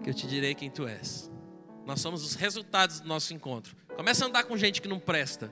que 0.04 0.10
eu 0.10 0.14
te 0.14 0.26
direi 0.26 0.56
quem 0.56 0.70
tu 0.70 0.88
és. 0.88 1.30
Nós 1.88 2.02
somos 2.02 2.22
os 2.22 2.36
resultados 2.36 3.00
do 3.00 3.08
nosso 3.08 3.34
encontro. 3.34 3.74
Começa 3.96 4.26
a 4.26 4.28
andar 4.28 4.44
com 4.44 4.58
gente 4.58 4.82
que 4.82 4.90
não 4.90 5.00
presta. 5.00 5.50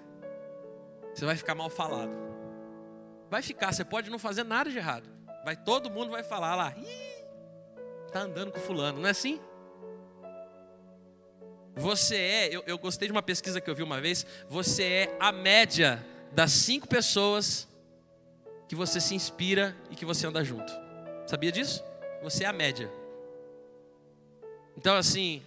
Você 1.13 1.25
vai 1.25 1.37
ficar 1.37 1.55
mal 1.55 1.69
falado. 1.69 2.11
Vai 3.29 3.41
ficar, 3.41 3.71
você 3.71 3.85
pode 3.85 4.09
não 4.09 4.19
fazer 4.19 4.43
nada 4.43 4.69
de 4.69 4.77
errado. 4.77 5.09
Vai 5.45 5.55
todo 5.55 5.89
mundo 5.89 6.11
vai 6.11 6.23
falar 6.23 6.53
lá. 6.55 6.75
Ih, 6.77 7.25
está 8.05 8.19
andando 8.19 8.51
com 8.51 8.59
fulano, 8.59 8.99
não 8.99 9.07
é 9.07 9.11
assim? 9.11 9.39
Você 11.73 12.17
é, 12.17 12.53
eu, 12.53 12.63
eu 12.67 12.77
gostei 12.77 13.07
de 13.07 13.13
uma 13.13 13.23
pesquisa 13.23 13.61
que 13.61 13.69
eu 13.69 13.75
vi 13.75 13.81
uma 13.81 14.01
vez, 14.01 14.25
você 14.49 14.83
é 14.83 15.17
a 15.17 15.31
média 15.31 16.05
das 16.33 16.51
cinco 16.51 16.85
pessoas 16.85 17.65
que 18.67 18.75
você 18.75 18.99
se 18.99 19.15
inspira 19.15 19.73
e 19.89 19.95
que 19.95 20.03
você 20.03 20.27
anda 20.27 20.43
junto. 20.43 20.73
Sabia 21.25 21.51
disso? 21.51 21.81
Você 22.21 22.43
é 22.43 22.47
a 22.47 22.53
média. 22.53 22.91
Então, 24.75 24.97
assim, 24.97 25.41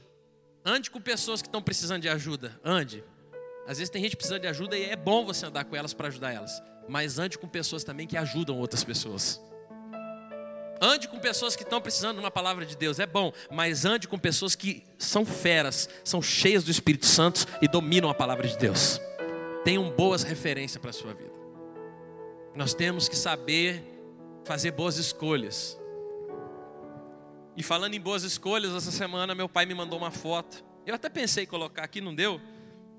ande 0.64 0.90
com 0.90 1.00
pessoas 1.00 1.40
que 1.42 1.48
estão 1.48 1.62
precisando 1.62 2.02
de 2.02 2.08
ajuda. 2.08 2.58
Ande. 2.64 3.04
Às 3.66 3.78
vezes 3.78 3.90
tem 3.90 4.02
gente 4.02 4.16
precisando 4.16 4.42
de 4.42 4.48
ajuda 4.48 4.76
e 4.76 4.84
é 4.84 4.96
bom 4.96 5.24
você 5.24 5.46
andar 5.46 5.64
com 5.64 5.76
elas 5.76 5.92
para 5.92 6.08
ajudar 6.08 6.32
elas. 6.32 6.62
Mas 6.88 7.18
ande 7.18 7.38
com 7.38 7.46
pessoas 7.46 7.84
também 7.84 8.06
que 8.06 8.16
ajudam 8.16 8.58
outras 8.58 8.82
pessoas. 8.82 9.40
Ande 10.80 11.08
com 11.08 11.18
pessoas 11.18 11.56
que 11.56 11.64
estão 11.64 11.80
precisando 11.80 12.14
de 12.14 12.20
uma 12.20 12.30
palavra 12.30 12.64
de 12.64 12.76
Deus, 12.76 13.00
é 13.00 13.06
bom, 13.06 13.32
mas 13.50 13.84
ande 13.84 14.06
com 14.06 14.16
pessoas 14.16 14.54
que 14.54 14.84
são 14.96 15.26
feras, 15.26 15.88
são 16.04 16.22
cheias 16.22 16.62
do 16.62 16.70
Espírito 16.70 17.04
Santo 17.04 17.44
e 17.60 17.66
dominam 17.66 18.08
a 18.08 18.14
palavra 18.14 18.46
de 18.46 18.56
Deus. 18.56 19.00
Tenham 19.64 19.90
boas 19.90 20.22
referências 20.22 20.80
para 20.80 20.90
a 20.90 20.92
sua 20.92 21.12
vida. 21.12 21.32
Nós 22.54 22.74
temos 22.74 23.08
que 23.08 23.16
saber 23.16 23.82
fazer 24.44 24.70
boas 24.70 24.98
escolhas. 24.98 25.78
E 27.58 27.62
falando 27.64 27.92
em 27.92 28.00
boas 28.00 28.22
escolhas, 28.22 28.72
essa 28.72 28.92
semana 28.92 29.34
meu 29.34 29.48
pai 29.48 29.66
me 29.66 29.74
mandou 29.74 29.98
uma 29.98 30.12
foto. 30.12 30.64
Eu 30.86 30.94
até 30.94 31.08
pensei 31.08 31.42
em 31.42 31.46
colocar 31.46 31.82
aqui, 31.82 32.00
não 32.00 32.14
deu, 32.14 32.40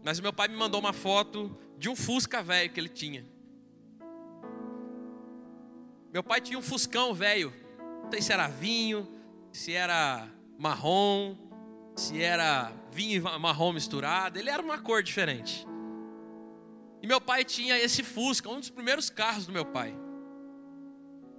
mas 0.03 0.19
meu 0.19 0.33
pai 0.33 0.49
me 0.49 0.57
mandou 0.57 0.81
uma 0.81 0.91
foto 0.91 1.57
de 1.77 1.87
um 1.87 1.95
Fusca 1.95 2.43
velho 2.43 2.69
que 2.69 2.77
ele 2.77 2.89
tinha. 2.89 3.25
Meu 6.11 6.21
pai 6.21 6.41
tinha 6.41 6.59
um 6.59 6.61
Fuscão 6.61 7.13
velho, 7.13 7.53
não 8.03 8.11
sei 8.11 8.21
se 8.21 8.33
era 8.33 8.49
vinho, 8.49 9.07
se 9.53 9.71
era 9.71 10.27
marrom, 10.57 11.37
se 11.95 12.21
era 12.21 12.73
vinho 12.91 13.15
e 13.15 13.39
marrom 13.39 13.71
misturado. 13.71 14.37
Ele 14.37 14.49
era 14.49 14.61
uma 14.61 14.77
cor 14.77 15.01
diferente. 15.01 15.65
E 17.01 17.07
meu 17.07 17.21
pai 17.21 17.45
tinha 17.45 17.79
esse 17.79 18.03
Fusca, 18.03 18.49
um 18.49 18.59
dos 18.59 18.69
primeiros 18.69 19.09
carros 19.09 19.45
do 19.45 19.53
meu 19.53 19.63
pai. 19.63 19.95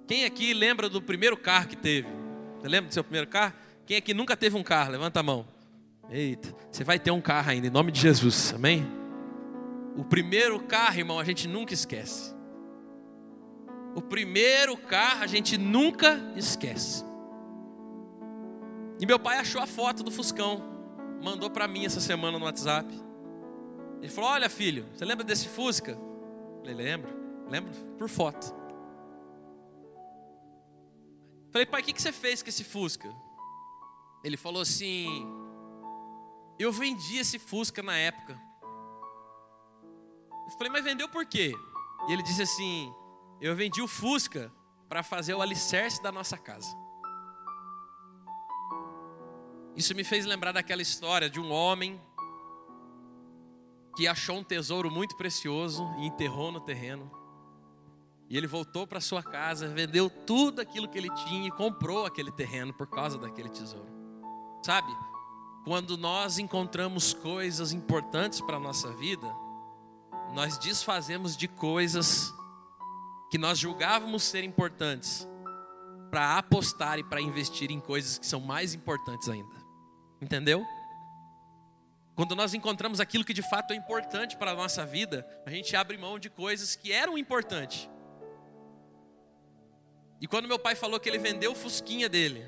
Quem 0.06 0.24
aqui 0.24 0.54
lembra 0.54 0.88
do 0.88 1.02
primeiro 1.02 1.36
carro 1.36 1.68
que 1.68 1.76
teve? 1.76 2.19
Você 2.60 2.68
lembra 2.68 2.88
do 2.88 2.92
seu 2.92 3.02
primeiro 3.02 3.26
carro? 3.26 3.54
Quem 3.86 3.96
aqui 3.96 4.12
nunca 4.12 4.36
teve 4.36 4.56
um 4.56 4.62
carro? 4.62 4.92
Levanta 4.92 5.20
a 5.20 5.22
mão. 5.22 5.46
Eita, 6.10 6.54
você 6.70 6.84
vai 6.84 6.98
ter 6.98 7.10
um 7.10 7.20
carro 7.20 7.50
ainda, 7.50 7.68
em 7.68 7.70
nome 7.70 7.90
de 7.90 8.00
Jesus, 8.00 8.52
amém? 8.52 8.86
O 9.96 10.04
primeiro 10.04 10.60
carro, 10.60 10.98
irmão, 10.98 11.18
a 11.18 11.24
gente 11.24 11.48
nunca 11.48 11.72
esquece. 11.72 12.34
O 13.94 14.02
primeiro 14.02 14.76
carro 14.76 15.22
a 15.22 15.26
gente 15.26 15.56
nunca 15.56 16.20
esquece. 16.36 17.04
E 19.00 19.06
meu 19.06 19.18
pai 19.18 19.38
achou 19.38 19.62
a 19.62 19.66
foto 19.66 20.02
do 20.02 20.10
Fuscão, 20.10 20.62
mandou 21.22 21.48
para 21.48 21.66
mim 21.66 21.86
essa 21.86 22.00
semana 22.00 22.38
no 22.38 22.44
WhatsApp. 22.44 22.92
Ele 24.00 24.08
falou: 24.08 24.30
Olha, 24.30 24.48
filho, 24.50 24.86
você 24.92 25.04
lembra 25.04 25.24
desse 25.24 25.48
Fusca? 25.48 25.92
Eu 25.92 26.58
falei: 26.60 26.74
Lembro, 26.74 27.10
lembro 27.48 27.72
por 27.96 28.08
foto. 28.08 28.59
Falei: 31.52 31.66
Pai, 31.66 31.80
o 31.80 31.84
que, 31.84 31.92
que 31.92 32.02
você 32.02 32.12
fez 32.12 32.42
com 32.42 32.48
esse 32.48 32.64
Fusca? 32.64 33.14
Ele 34.24 34.36
falou 34.36 34.62
assim: 34.62 35.26
Eu 36.58 36.72
vendi 36.72 37.18
esse 37.18 37.38
Fusca 37.38 37.82
na 37.82 37.96
época. 37.96 38.40
Eu 40.46 40.52
falei: 40.58 40.72
Mas 40.72 40.84
vendeu 40.84 41.08
por 41.08 41.26
quê? 41.26 41.54
E 42.08 42.12
ele 42.12 42.22
disse 42.22 42.42
assim: 42.42 42.94
eu 43.40 43.56
vendi 43.56 43.80
o 43.80 43.88
Fusca 43.88 44.52
para 44.86 45.02
fazer 45.02 45.32
o 45.32 45.40
alicerce 45.40 46.02
da 46.02 46.12
nossa 46.12 46.36
casa. 46.36 46.76
Isso 49.74 49.94
me 49.94 50.04
fez 50.04 50.26
lembrar 50.26 50.52
daquela 50.52 50.82
história 50.82 51.30
de 51.30 51.40
um 51.40 51.50
homem 51.50 51.98
que 53.96 54.06
achou 54.06 54.36
um 54.36 54.44
tesouro 54.44 54.90
muito 54.90 55.16
precioso 55.16 55.82
e 56.00 56.06
enterrou 56.06 56.52
no 56.52 56.60
terreno. 56.60 57.10
E 58.30 58.36
ele 58.36 58.46
voltou 58.46 58.86
para 58.86 59.00
sua 59.00 59.24
casa, 59.24 59.66
vendeu 59.66 60.08
tudo 60.08 60.60
aquilo 60.60 60.88
que 60.88 60.96
ele 60.96 61.12
tinha 61.26 61.48
e 61.48 61.50
comprou 61.50 62.06
aquele 62.06 62.30
terreno 62.30 62.72
por 62.72 62.86
causa 62.86 63.18
daquele 63.18 63.48
tesouro. 63.48 63.90
Sabe? 64.64 64.90
Quando 65.64 65.98
nós 65.98 66.38
encontramos 66.38 67.12
coisas 67.12 67.72
importantes 67.72 68.40
para 68.40 68.56
a 68.56 68.60
nossa 68.60 68.92
vida, 68.92 69.26
nós 70.32 70.56
desfazemos 70.58 71.36
de 71.36 71.48
coisas 71.48 72.32
que 73.32 73.36
nós 73.36 73.58
julgávamos 73.58 74.22
ser 74.22 74.44
importantes 74.44 75.28
para 76.08 76.38
apostar 76.38 77.00
e 77.00 77.04
para 77.04 77.20
investir 77.20 77.72
em 77.72 77.80
coisas 77.80 78.16
que 78.16 78.26
são 78.26 78.40
mais 78.40 78.74
importantes 78.74 79.28
ainda. 79.28 79.56
Entendeu? 80.22 80.64
Quando 82.14 82.36
nós 82.36 82.54
encontramos 82.54 83.00
aquilo 83.00 83.24
que 83.24 83.34
de 83.34 83.42
fato 83.42 83.72
é 83.72 83.76
importante 83.76 84.36
para 84.36 84.52
a 84.52 84.54
nossa 84.54 84.86
vida, 84.86 85.26
a 85.44 85.50
gente 85.50 85.74
abre 85.74 85.98
mão 85.98 86.16
de 86.16 86.30
coisas 86.30 86.76
que 86.76 86.92
eram 86.92 87.18
importantes. 87.18 87.88
E 90.20 90.26
quando 90.26 90.46
meu 90.46 90.58
pai 90.58 90.74
falou 90.74 91.00
que 91.00 91.08
ele 91.08 91.18
vendeu 91.18 91.52
o 91.52 91.54
fusquinha 91.54 92.08
dele 92.08 92.44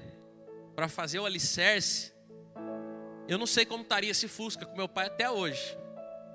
para 0.77 0.89
fazer 0.89 1.19
o 1.19 1.25
alicerce, 1.25 2.13
eu 3.27 3.39
não 3.39 3.47
sei 3.47 3.65
como 3.65 3.83
estaria 3.83 4.11
esse 4.11 4.29
fusca 4.29 4.67
com 4.67 4.77
meu 4.77 4.89
pai 4.89 5.07
até 5.07 5.31
hoje. 5.31 5.77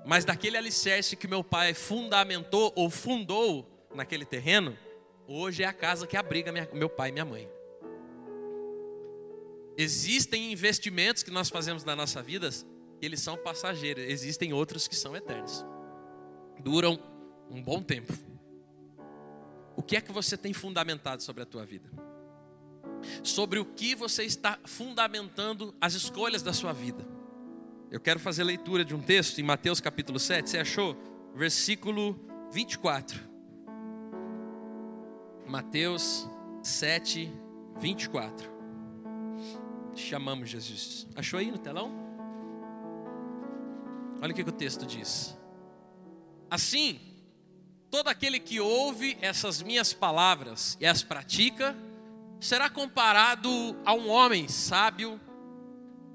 Mas 0.04 0.24
daquele 0.24 0.56
alicerce 0.56 1.16
que 1.16 1.28
meu 1.28 1.44
pai 1.44 1.74
fundamentou 1.74 2.72
ou 2.74 2.90
fundou, 2.90 3.88
naquele 3.94 4.24
terreno, 4.24 4.76
hoje 5.26 5.62
é 5.62 5.66
a 5.66 5.72
casa 5.72 6.06
que 6.06 6.16
abriga 6.16 6.50
minha, 6.50 6.68
meu 6.72 6.88
pai 6.88 7.10
e 7.10 7.12
minha 7.12 7.24
mãe. 7.24 7.48
Existem 9.76 10.50
investimentos 10.52 11.22
que 11.22 11.30
nós 11.30 11.48
fazemos 11.48 11.84
na 11.84 11.94
nossa 11.94 12.20
vida, 12.20 12.50
eles 13.00 13.20
são 13.20 13.36
passageiros, 13.36 14.02
existem 14.04 14.52
outros 14.52 14.88
que 14.88 14.96
são 14.96 15.14
eternos. 15.14 15.64
Duram 16.58 16.98
um 17.48 17.62
bom 17.62 17.80
tempo. 17.80 18.12
O 19.78 19.82
que 19.82 19.94
é 19.94 20.00
que 20.00 20.10
você 20.10 20.36
tem 20.36 20.52
fundamentado 20.52 21.22
sobre 21.22 21.44
a 21.44 21.46
tua 21.46 21.64
vida? 21.64 21.88
Sobre 23.22 23.60
o 23.60 23.64
que 23.64 23.94
você 23.94 24.24
está 24.24 24.58
fundamentando 24.64 25.72
as 25.80 25.94
escolhas 25.94 26.42
da 26.42 26.52
sua 26.52 26.72
vida? 26.72 27.06
Eu 27.88 28.00
quero 28.00 28.18
fazer 28.18 28.42
leitura 28.42 28.84
de 28.84 28.92
um 28.92 29.00
texto 29.00 29.38
em 29.38 29.44
Mateus 29.44 29.80
capítulo 29.80 30.18
7, 30.18 30.50
você 30.50 30.58
achou? 30.58 30.96
versículo 31.32 32.18
24. 32.50 33.20
Mateus 35.46 36.28
7, 36.60 37.32
24. 37.78 38.50
Chamamos 39.94 40.50
Jesus. 40.50 41.06
Achou 41.14 41.38
aí 41.38 41.52
no 41.52 41.58
telão? 41.58 41.92
Olha 44.20 44.32
o 44.32 44.34
que, 44.34 44.42
que 44.42 44.50
o 44.50 44.52
texto 44.52 44.84
diz. 44.84 45.38
Assim, 46.50 47.07
todo 47.90 48.08
aquele 48.08 48.38
que 48.38 48.60
ouve 48.60 49.16
essas 49.20 49.62
minhas 49.62 49.92
palavras 49.92 50.76
e 50.80 50.86
as 50.86 51.02
pratica, 51.02 51.76
será 52.40 52.68
comparado 52.68 53.50
a 53.84 53.92
um 53.94 54.08
homem 54.08 54.46
sábio 54.48 55.20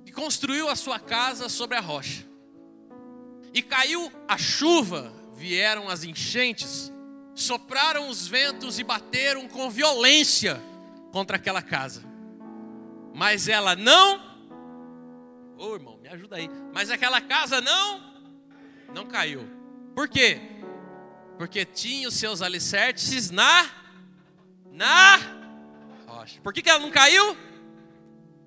que 0.05 0.11
construiu 0.11 0.69
a 0.69 0.75
sua 0.75 0.99
casa 0.99 1.49
sobre 1.49 1.77
a 1.77 1.81
rocha. 1.81 2.25
E 3.53 3.61
caiu 3.61 4.11
a 4.27 4.37
chuva, 4.37 5.11
vieram 5.35 5.89
as 5.89 6.03
enchentes, 6.03 6.91
sopraram 7.35 8.09
os 8.09 8.27
ventos 8.27 8.79
e 8.79 8.83
bateram 8.83 9.47
com 9.47 9.69
violência 9.69 10.61
contra 11.11 11.37
aquela 11.37 11.61
casa. 11.61 12.03
Mas 13.13 13.47
ela 13.47 13.75
não. 13.75 14.17
Ô 15.57 15.67
oh, 15.67 15.75
irmão, 15.75 15.97
me 15.97 16.09
ajuda 16.09 16.37
aí. 16.37 16.49
Mas 16.73 16.89
aquela 16.89 17.21
casa 17.21 17.61
não. 17.61 18.13
Não 18.93 19.05
caiu. 19.05 19.47
Por 19.93 20.07
quê? 20.07 20.52
Porque 21.43 21.65
tinha 21.65 22.07
os 22.07 22.13
seus 22.13 22.41
alicerces 22.41 23.29
na. 23.29 23.69
Na. 24.71 25.17
Rocha. 26.07 26.39
Por 26.39 26.53
que, 26.53 26.61
que 26.61 26.69
ela 26.69 26.79
não 26.79 26.89
caiu? 26.89 27.35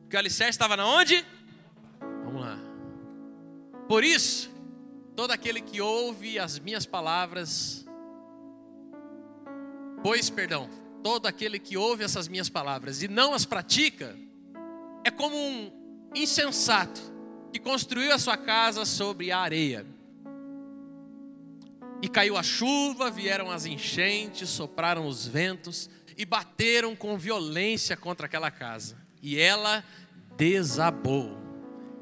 Porque 0.01 0.17
o 0.17 0.19
alicerce 0.19 0.53
estava 0.53 0.79
na 0.79 0.87
onde? 0.87 1.23
Vamos 2.25 2.41
lá. 2.41 2.59
Por 3.87 4.03
isso, 4.03 4.51
todo 5.15 5.31
aquele 5.31 5.61
que 5.61 5.79
ouve 5.79 6.39
as 6.39 6.59
minhas 6.59 6.87
palavras 6.87 7.85
Pois, 10.03 10.31
perdão, 10.31 10.71
todo 11.03 11.27
aquele 11.27 11.59
que 11.59 11.77
ouve 11.77 12.03
essas 12.03 12.29
minhas 12.29 12.49
palavras 12.49 13.03
e 13.03 13.09
não 13.09 13.35
as 13.35 13.45
pratica, 13.45 14.17
é 15.05 15.11
como 15.11 15.37
um 15.37 15.71
insensato 16.15 17.03
que 17.53 17.59
construiu 17.59 18.15
a 18.15 18.19
sua 18.19 18.39
casa 18.39 18.87
sobre 18.87 19.31
a 19.31 19.39
areia. 19.39 19.96
E 22.03 22.09
caiu 22.09 22.37
a 22.37 22.43
chuva, 22.43 23.11
vieram 23.11 23.51
as 23.51 23.65
enchentes, 23.65 24.49
sopraram 24.49 25.07
os 25.07 25.27
ventos 25.27 25.89
e 26.17 26.25
bateram 26.25 26.95
com 26.95 27.17
violência 27.17 27.97
contra 27.97 28.27
aquela 28.27 28.51
casa. 28.51 28.97
E 29.23 29.39
ela 29.39 29.85
desabou. 30.37 31.39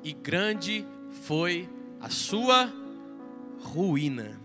E 0.03 0.13
grande 0.13 0.87
foi 1.23 1.69
a 2.01 2.11
sua 2.11 2.73
ruína. 3.61 4.41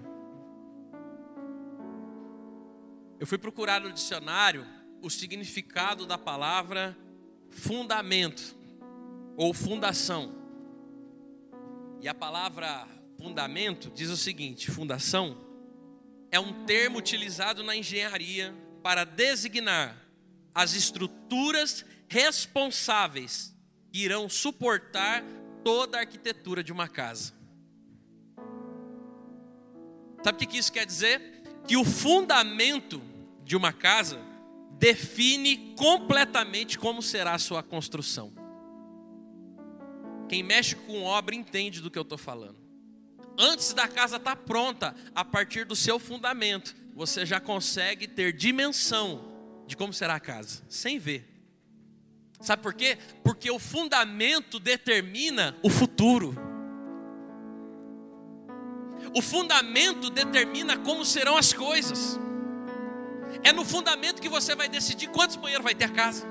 Eu 3.20 3.28
fui 3.28 3.38
procurar 3.38 3.82
no 3.82 3.92
dicionário 3.92 4.66
o 5.02 5.10
significado 5.10 6.06
da 6.06 6.18
palavra 6.18 6.98
fundamento 7.50 8.56
ou 9.36 9.54
fundação. 9.54 10.34
E 12.02 12.08
a 12.08 12.14
palavra 12.14 12.88
fundamento 13.20 13.92
diz 13.94 14.10
o 14.10 14.18
seguinte: 14.18 14.72
fundação 14.72 15.38
é 16.32 16.40
um 16.40 16.66
termo 16.66 16.98
utilizado 16.98 17.64
na 17.64 17.76
engenharia 17.76 18.56
para 18.82 19.04
designar 19.04 19.96
as 20.56 20.74
estruturas 20.74 21.86
responsáveis 22.08 23.54
que 23.92 24.00
irão 24.00 24.30
suportar 24.30 25.24
toda 25.64 25.98
a 25.98 26.02
arquitetura 26.02 26.64
de 26.64 26.72
uma 26.72 26.88
casa. 26.88 27.34
Sabe 30.24 30.46
o 30.46 30.48
que 30.48 30.58
isso 30.58 30.72
quer 30.72 30.86
dizer? 30.86 31.44
Que 31.68 31.76
o 31.76 31.84
fundamento 31.84 33.02
de 33.44 33.56
uma 33.56 33.74
casa 33.74 34.20
define 34.78 35.76
completamente 35.78 36.80
como 36.80 37.02
será 37.02 37.34
a 37.34 37.40
sua 37.40 37.62
construção. 37.62 38.34
Quem 40.30 40.42
mexe 40.42 40.76
com 40.76 41.04
obra 41.04 41.36
entende 41.36 41.82
do 41.82 41.92
que 41.92 41.98
eu 41.98 42.04
estou 42.04 42.18
falando. 42.18 42.69
Antes 43.42 43.72
da 43.72 43.88
casa 43.88 44.18
estar 44.18 44.36
tá 44.36 44.44
pronta, 44.44 44.94
a 45.16 45.24
partir 45.24 45.64
do 45.64 45.74
seu 45.74 45.98
fundamento, 45.98 46.76
você 46.94 47.26
já 47.26 47.40
consegue 47.40 48.06
ter 48.06 48.34
dimensão 48.34 49.32
de 49.66 49.78
como 49.78 49.94
será 49.94 50.16
a 50.16 50.20
casa, 50.20 50.62
sem 50.68 51.00
ver. 51.00 51.26
Sabe 52.42 52.62
por 52.62 52.74
quê? 52.74 52.98
Porque 53.24 53.50
o 53.50 53.58
fundamento 53.58 54.60
determina 54.60 55.56
o 55.64 55.70
futuro. 55.70 56.36
O 59.16 59.22
fundamento 59.22 60.10
determina 60.10 60.78
como 60.78 61.06
serão 61.06 61.38
as 61.38 61.54
coisas. 61.54 62.20
É 63.42 63.54
no 63.54 63.64
fundamento 63.64 64.22
que 64.22 64.28
você 64.28 64.54
vai 64.54 64.68
decidir 64.68 65.08
quantos 65.08 65.38
banheiros 65.38 65.64
vai 65.64 65.74
ter 65.74 65.86
a 65.86 65.90
casa. 65.90 66.28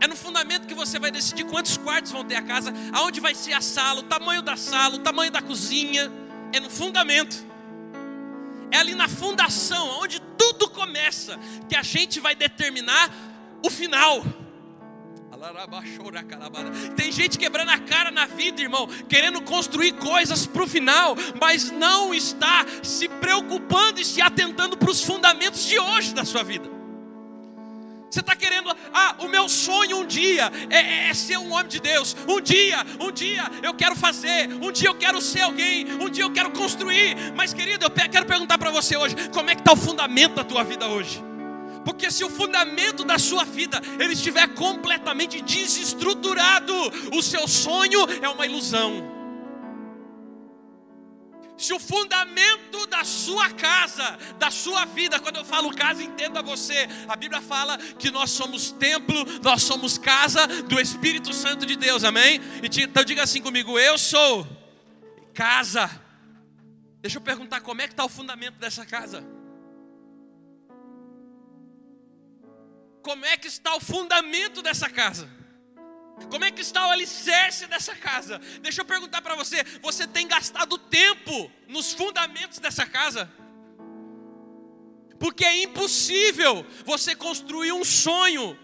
É 0.00 0.06
no 0.06 0.16
fundamento 0.16 0.66
que 0.66 0.74
você 0.74 0.98
vai 0.98 1.10
decidir 1.10 1.44
quantos 1.44 1.76
quartos 1.76 2.10
vão 2.10 2.24
ter 2.24 2.36
a 2.36 2.42
casa, 2.42 2.72
aonde 2.92 3.20
vai 3.20 3.34
ser 3.34 3.52
a 3.52 3.60
sala, 3.60 4.00
o 4.00 4.04
tamanho 4.04 4.40
da 4.40 4.56
sala, 4.56 4.94
o 4.94 5.00
tamanho 5.00 5.30
da 5.30 5.42
cozinha. 5.42 6.10
É 6.52 6.60
no 6.60 6.70
fundamento. 6.70 7.46
É 8.70 8.78
ali 8.78 8.94
na 8.94 9.08
fundação, 9.08 10.00
onde 10.00 10.20
tudo 10.36 10.68
começa, 10.68 11.38
que 11.68 11.74
a 11.74 11.82
gente 11.82 12.20
vai 12.20 12.34
determinar 12.34 13.10
o 13.64 13.70
final. 13.70 14.22
Tem 16.96 17.12
gente 17.12 17.38
quebrando 17.38 17.70
a 17.70 17.78
cara 17.78 18.10
na 18.10 18.26
vida, 18.26 18.60
irmão, 18.60 18.86
querendo 19.08 19.40
construir 19.40 19.92
coisas 19.92 20.46
para 20.46 20.62
o 20.64 20.66
final, 20.66 21.14
mas 21.40 21.70
não 21.70 22.12
está 22.12 22.66
se 22.82 23.08
preocupando 23.08 24.00
e 24.00 24.04
se 24.04 24.20
atentando 24.20 24.76
para 24.76 24.90
os 24.90 25.02
fundamentos 25.02 25.64
de 25.64 25.78
hoje 25.78 26.12
da 26.12 26.24
sua 26.24 26.42
vida. 26.42 26.77
Você 28.10 28.20
está 28.20 28.34
querendo, 28.34 28.74
ah, 28.92 29.16
o 29.18 29.28
meu 29.28 29.48
sonho 29.48 29.98
um 29.98 30.06
dia 30.06 30.50
é, 30.70 30.76
é, 30.76 31.08
é, 31.10 31.14
ser 31.14 31.36
um 31.36 31.52
homem 31.52 31.68
de 31.68 31.78
Deus. 31.78 32.16
Um 32.26 32.40
dia, 32.40 32.78
um 32.98 33.12
dia 33.12 33.44
eu 33.62 33.74
quero 33.74 33.94
fazer. 33.94 34.48
Um 34.62 34.72
dia 34.72 34.88
eu 34.88 34.94
quero 34.94 35.20
ser 35.20 35.42
alguém. 35.42 35.92
Um 36.00 36.08
dia 36.08 36.24
eu 36.24 36.32
quero 36.32 36.50
construir. 36.50 37.16
Mas, 37.36 37.52
querido, 37.52 37.84
eu 37.84 37.90
quero 37.90 38.24
perguntar 38.24 38.56
para 38.56 38.70
você 38.70 38.96
hoje: 38.96 39.14
como 39.30 39.50
é 39.50 39.54
que 39.54 39.60
está 39.60 39.72
o 39.72 39.76
fundamento 39.76 40.34
da 40.34 40.44
tua 40.44 40.64
vida 40.64 40.86
hoje? 40.86 41.22
Porque 41.84 42.10
se 42.10 42.24
o 42.24 42.30
fundamento 42.30 43.04
da 43.04 43.18
sua 43.18 43.44
vida 43.44 43.80
ele 43.98 44.12
estiver 44.12 44.46
completamente 44.48 45.40
desestruturado, 45.42 46.74
o 47.12 47.22
seu 47.22 47.46
sonho 47.46 48.00
é 48.22 48.28
uma 48.28 48.46
ilusão. 48.46 49.17
Se 51.68 51.74
o 51.74 51.78
fundamento 51.78 52.86
da 52.86 53.04
sua 53.04 53.50
casa, 53.50 54.18
da 54.38 54.50
sua 54.50 54.86
vida, 54.86 55.20
quando 55.20 55.36
eu 55.36 55.44
falo 55.44 55.74
casa, 55.76 56.02
entenda 56.02 56.40
você. 56.40 56.88
A 57.06 57.14
Bíblia 57.14 57.42
fala 57.42 57.76
que 57.76 58.10
nós 58.10 58.30
somos 58.30 58.70
templo, 58.72 59.22
nós 59.42 59.64
somos 59.64 59.98
casa 59.98 60.46
do 60.46 60.80
Espírito 60.80 61.30
Santo 61.34 61.66
de 61.66 61.76
Deus, 61.76 62.04
amém? 62.04 62.40
Então 62.62 63.04
diga 63.04 63.22
assim 63.22 63.42
comigo: 63.42 63.78
eu 63.78 63.98
sou 63.98 64.46
casa. 65.34 65.90
Deixa 67.02 67.18
eu 67.18 67.22
perguntar 67.22 67.60
como 67.60 67.82
é 67.82 67.86
que 67.86 67.92
está 67.92 68.06
o 68.06 68.08
fundamento 68.08 68.54
dessa 68.54 68.86
casa. 68.86 69.22
como 73.08 73.24
é 73.24 73.38
que 73.38 73.46
está 73.46 73.74
o 73.74 73.80
fundamento 73.80 74.60
dessa 74.60 74.90
casa? 74.90 75.37
Como 76.30 76.44
é 76.44 76.50
que 76.50 76.60
está 76.60 76.86
o 76.86 76.90
alicerce 76.90 77.66
dessa 77.66 77.94
casa? 77.94 78.40
Deixa 78.60 78.80
eu 78.80 78.84
perguntar 78.84 79.22
para 79.22 79.34
você: 79.34 79.64
você 79.80 80.06
tem 80.06 80.26
gastado 80.26 80.76
tempo 80.76 81.50
nos 81.66 81.92
fundamentos 81.92 82.58
dessa 82.58 82.84
casa? 82.84 83.30
Porque 85.18 85.44
é 85.44 85.62
impossível 85.62 86.64
você 86.84 87.14
construir 87.14 87.72
um 87.72 87.84
sonho 87.84 88.58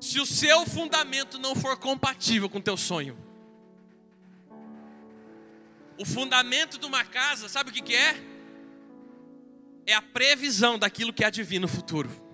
se 0.00 0.20
o 0.20 0.26
seu 0.26 0.64
fundamento 0.66 1.38
não 1.38 1.54
for 1.54 1.76
compatível 1.76 2.48
com 2.48 2.58
o 2.58 2.62
teu 2.62 2.76
sonho. 2.76 3.18
O 5.98 6.04
fundamento 6.04 6.78
de 6.78 6.86
uma 6.86 7.04
casa, 7.04 7.48
sabe 7.48 7.70
o 7.70 7.72
que, 7.72 7.82
que 7.82 7.94
é? 7.94 8.14
É 9.86 9.94
a 9.94 10.02
previsão 10.02 10.78
daquilo 10.78 11.12
que 11.12 11.24
é 11.24 11.30
divino 11.30 11.62
no 11.62 11.68
futuro. 11.68 12.25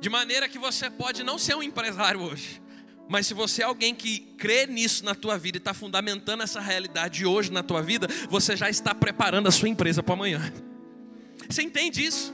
De 0.00 0.08
maneira 0.08 0.48
que 0.48 0.58
você 0.58 0.88
pode 0.88 1.22
não 1.22 1.38
ser 1.38 1.54
um 1.54 1.62
empresário 1.62 2.22
hoje, 2.22 2.60
mas 3.06 3.26
se 3.26 3.34
você 3.34 3.60
é 3.60 3.66
alguém 3.66 3.94
que 3.94 4.20
crê 4.38 4.66
nisso 4.66 5.04
na 5.04 5.14
tua 5.14 5.36
vida 5.36 5.58
e 5.58 5.60
está 5.60 5.74
fundamentando 5.74 6.42
essa 6.42 6.58
realidade 6.58 7.26
hoje 7.26 7.52
na 7.52 7.62
tua 7.62 7.82
vida, 7.82 8.08
você 8.30 8.56
já 8.56 8.70
está 8.70 8.94
preparando 8.94 9.48
a 9.48 9.50
sua 9.50 9.68
empresa 9.68 10.02
para 10.02 10.14
amanhã. 10.14 10.40
Você 11.46 11.62
entende 11.62 12.02
isso? 12.02 12.32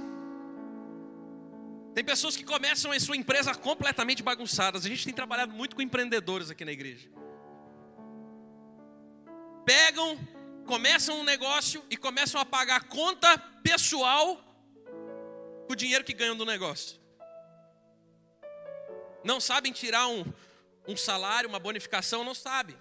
Tem 1.92 2.04
pessoas 2.04 2.36
que 2.36 2.44
começam 2.44 2.92
a 2.92 3.00
sua 3.00 3.16
empresa 3.16 3.52
completamente 3.54 4.22
bagunçadas. 4.22 4.84
A 4.84 4.88
gente 4.88 5.04
tem 5.04 5.14
trabalhado 5.14 5.52
muito 5.52 5.74
com 5.74 5.82
empreendedores 5.82 6.50
aqui 6.50 6.64
na 6.64 6.72
igreja. 6.72 7.08
Pegam, 9.64 10.16
começam 10.66 11.18
um 11.18 11.24
negócio 11.24 11.82
e 11.90 11.96
começam 11.96 12.40
a 12.40 12.44
pagar 12.44 12.84
conta 12.84 13.36
pessoal 13.64 14.36
com 15.66 15.72
o 15.72 15.76
dinheiro 15.76 16.04
que 16.04 16.12
ganham 16.12 16.36
do 16.36 16.44
negócio 16.44 17.05
não 19.26 19.40
sabem 19.40 19.72
tirar 19.72 20.06
um, 20.06 20.24
um 20.86 20.96
salário, 20.96 21.48
uma 21.48 21.58
bonificação, 21.58 22.24
não 22.24 22.34
sabem. 22.34 22.76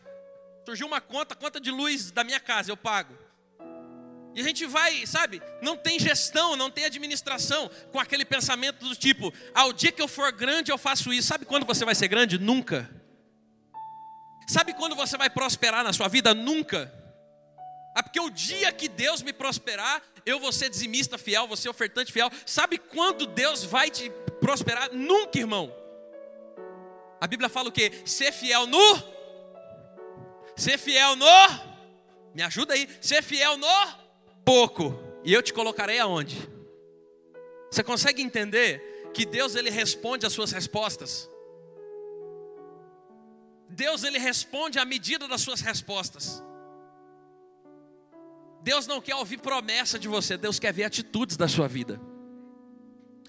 Surgiu 0.63 0.88
uma 0.88 1.01
conta, 1.01 1.36
conta 1.36 1.60
de 1.60 1.71
luz 1.71 2.12
da 2.12 2.23
minha 2.23 2.39
casa, 2.39 2.71
eu 2.71 2.77
pago. 2.77 3.17
E 4.36 4.41
a 4.41 4.43
gente 4.43 4.65
vai, 4.65 5.05
sabe, 5.08 5.41
não 5.62 5.77
tem 5.77 5.97
gestão, 5.97 6.55
não 6.55 6.69
tem 6.69 6.86
administração 6.86 7.69
com 7.91 7.99
aquele 7.99 8.25
pensamento 8.25 8.86
do 8.86 8.95
tipo, 8.95 9.34
ao 9.53 9.71
dia 9.71 9.91
que 9.91 10.01
eu 10.01 10.08
for 10.08 10.31
grande 10.31 10.71
eu 10.71 10.77
faço 10.77 11.12
isso. 11.12 11.27
Sabe 11.27 11.45
quando 11.45 11.65
você 11.65 11.84
vai 11.86 11.95
ser 11.95 12.08
grande? 12.08 12.38
Nunca. 12.38 12.89
Sabe 14.47 14.73
quando 14.73 14.95
você 14.95 15.17
vai 15.17 15.29
prosperar 15.29 15.84
na 15.84 15.93
sua 15.93 16.08
vida? 16.08 16.34
Nunca. 16.34 16.93
Ah, 17.95 18.03
porque 18.03 18.19
o 18.19 18.29
dia 18.29 18.71
que 18.73 18.89
Deus 18.89 19.21
me 19.21 19.31
prosperar, 19.31 20.03
eu 20.25 20.39
vou 20.39 20.51
ser 20.51 20.69
dizimista 20.69 21.17
fiel, 21.17 21.47
vou 21.47 21.55
ser 21.55 21.69
ofertante 21.69 22.12
fiel. 22.12 22.29
Sabe 22.45 22.77
quando 22.77 23.25
Deus 23.25 23.63
vai 23.63 23.89
te 23.89 24.12
prosperar? 24.41 24.91
Nunca, 24.91 25.39
irmão. 25.39 25.73
A 27.25 27.27
Bíblia 27.27 27.49
fala 27.49 27.69
o 27.69 27.71
quê? 27.71 27.91
Ser 28.05 28.31
fiel 28.31 28.67
no. 28.67 29.03
Ser 30.55 30.77
fiel 30.77 31.15
no. 31.15 31.25
Me 32.35 32.43
ajuda 32.43 32.75
aí. 32.75 32.88
Ser 33.01 33.23
fiel 33.23 33.57
no 33.57 34.05
pouco, 34.45 34.97
e 35.23 35.33
eu 35.33 35.41
te 35.41 35.51
colocarei 35.51 35.99
aonde? 35.99 36.38
Você 37.71 37.83
consegue 37.83 38.21
entender 38.21 39.09
que 39.13 39.25
Deus 39.25 39.55
ele 39.55 39.71
responde 39.71 40.25
às 40.25 40.31
suas 40.31 40.51
respostas? 40.51 41.27
Deus 43.67 44.03
ele 44.03 44.19
responde 44.19 44.77
à 44.77 44.85
medida 44.85 45.27
das 45.27 45.41
suas 45.41 45.59
respostas. 45.59 46.43
Deus 48.61 48.88
não 48.88 49.01
quer 49.01 49.15
ouvir 49.15 49.39
promessa 49.39 49.97
de 49.97 50.07
você, 50.07 50.38
Deus 50.38 50.59
quer 50.59 50.71
ver 50.71 50.83
atitudes 50.83 51.35
da 51.35 51.47
sua 51.47 51.67
vida. 51.67 51.99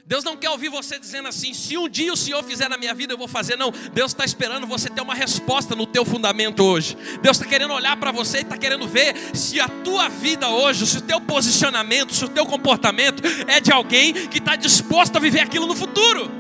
Deus 0.09 0.23
não 0.23 0.37
quer 0.37 0.51
ouvir 0.51 0.69
você 0.69 1.01
dizendo 1.01 1.27
assim: 1.27 1.53
se 1.53 1.77
um 1.77 1.89
dia 1.89 2.13
o 2.13 2.17
Senhor 2.17 2.43
fizer 2.45 2.69
na 2.69 2.79
minha 2.79 2.95
vida, 2.95 3.13
eu 3.13 3.19
vou 3.19 3.27
fazer. 3.27 3.57
Não, 3.57 3.73
Deus 3.93 4.13
está 4.13 4.25
esperando 4.25 4.65
você 4.65 4.89
ter 4.89 5.01
uma 5.01 5.15
resposta 5.15 5.75
no 5.75 5.85
teu 5.85 6.05
fundamento 6.05 6.63
hoje. 6.63 6.97
Deus 7.21 7.37
está 7.37 7.49
querendo 7.49 7.73
olhar 7.73 7.97
para 7.97 8.13
você 8.13 8.39
e 8.39 8.43
está 8.43 8.57
querendo 8.57 8.87
ver 8.87 9.17
se 9.35 9.61
a 9.61 9.69
tua 9.69 10.09
vida 10.09 10.49
hoje, 10.49 10.87
se 10.87 10.99
o 10.99 11.01
teu 11.01 11.21
posicionamento, 11.21 12.15
se 12.15 12.25
o 12.25 12.29
teu 12.29 12.47
comportamento 12.47 13.21
é 13.49 13.59
de 13.59 13.73
alguém 13.73 14.13
que 14.29 14.39
está 14.39 14.55
disposto 14.55 15.17
a 15.17 15.19
viver 15.19 15.41
aquilo 15.41 15.67
no 15.67 15.75
futuro. 15.75 16.31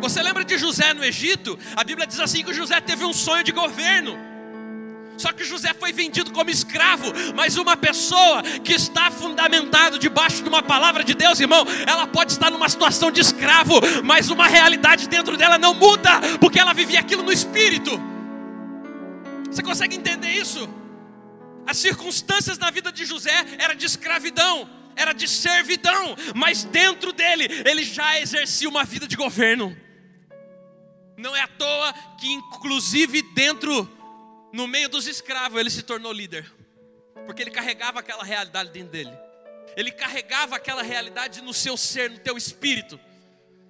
Você 0.00 0.22
lembra 0.22 0.42
de 0.42 0.56
José 0.56 0.94
no 0.94 1.04
Egito? 1.04 1.58
A 1.76 1.84
Bíblia 1.84 2.06
diz 2.06 2.18
assim 2.20 2.42
que 2.42 2.54
José 2.54 2.80
teve 2.80 3.04
um 3.04 3.12
sonho 3.12 3.44
de 3.44 3.52
governo. 3.52 4.29
Só 5.20 5.34
que 5.34 5.44
José 5.44 5.74
foi 5.74 5.92
vendido 5.92 6.30
como 6.30 6.48
escravo, 6.48 7.12
mas 7.36 7.58
uma 7.58 7.76
pessoa 7.76 8.42
que 8.64 8.72
está 8.72 9.10
fundamentado 9.10 9.98
debaixo 9.98 10.42
de 10.42 10.48
uma 10.48 10.62
palavra 10.62 11.04
de 11.04 11.12
Deus, 11.12 11.38
irmão, 11.38 11.62
ela 11.86 12.06
pode 12.06 12.32
estar 12.32 12.50
numa 12.50 12.70
situação 12.70 13.10
de 13.10 13.20
escravo, 13.20 13.74
mas 14.02 14.30
uma 14.30 14.46
realidade 14.46 15.06
dentro 15.10 15.36
dela 15.36 15.58
não 15.58 15.74
muda, 15.74 16.38
porque 16.40 16.58
ela 16.58 16.72
vivia 16.72 17.00
aquilo 17.00 17.22
no 17.22 17.30
espírito. 17.30 18.00
Você 19.50 19.62
consegue 19.62 19.94
entender 19.94 20.30
isso? 20.30 20.66
As 21.66 21.76
circunstâncias 21.76 22.56
na 22.56 22.70
vida 22.70 22.90
de 22.90 23.04
José 23.04 23.44
era 23.58 23.74
de 23.74 23.84
escravidão, 23.84 24.66
era 24.96 25.12
de 25.12 25.28
servidão, 25.28 26.16
mas 26.34 26.64
dentro 26.64 27.12
dele 27.12 27.46
ele 27.66 27.84
já 27.84 28.18
exercia 28.18 28.70
uma 28.70 28.84
vida 28.84 29.06
de 29.06 29.16
governo. 29.16 29.76
Não 31.18 31.36
é 31.36 31.42
à 31.42 31.46
toa 31.46 31.92
que 32.18 32.32
inclusive 32.32 33.20
dentro 33.34 33.99
no 34.52 34.66
meio 34.66 34.88
dos 34.88 35.06
escravos, 35.06 35.58
ele 35.58 35.70
se 35.70 35.82
tornou 35.82 36.12
líder, 36.12 36.50
porque 37.26 37.42
ele 37.42 37.50
carregava 37.50 38.00
aquela 38.00 38.24
realidade 38.24 38.70
dentro 38.70 38.90
dele, 38.90 39.12
ele 39.76 39.90
carregava 39.90 40.56
aquela 40.56 40.82
realidade 40.82 41.40
no 41.40 41.54
seu 41.54 41.76
ser, 41.76 42.10
no 42.10 42.18
teu 42.18 42.36
espírito. 42.36 42.98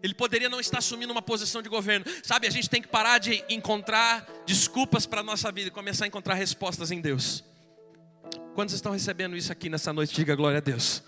Ele 0.03 0.14
poderia 0.14 0.49
não 0.49 0.59
estar 0.59 0.79
assumindo 0.79 1.12
uma 1.12 1.21
posição 1.21 1.61
de 1.61 1.69
governo. 1.69 2.07
Sabe, 2.23 2.47
a 2.47 2.51
gente 2.51 2.71
tem 2.71 2.81
que 2.81 2.88
parar 2.88 3.19
de 3.19 3.45
encontrar 3.51 4.27
desculpas 4.47 5.05
para 5.05 5.21
a 5.21 5.23
nossa 5.23 5.53
vida 5.53 5.69
e 5.69 5.71
começar 5.71 6.07
a 6.07 6.09
encontrar 6.09 6.35
respostas 6.35 6.90
em 6.90 7.03
Deus. 7.03 7.45
Quantos 8.55 8.75
estão 8.75 8.93
recebendo 8.93 9.37
isso 9.37 9.53
aqui 9.53 9.69
nessa 9.69 9.93
noite? 9.93 10.14
Diga 10.14 10.35
glória 10.35 10.57
a 10.57 10.61
Deus. 10.61 11.03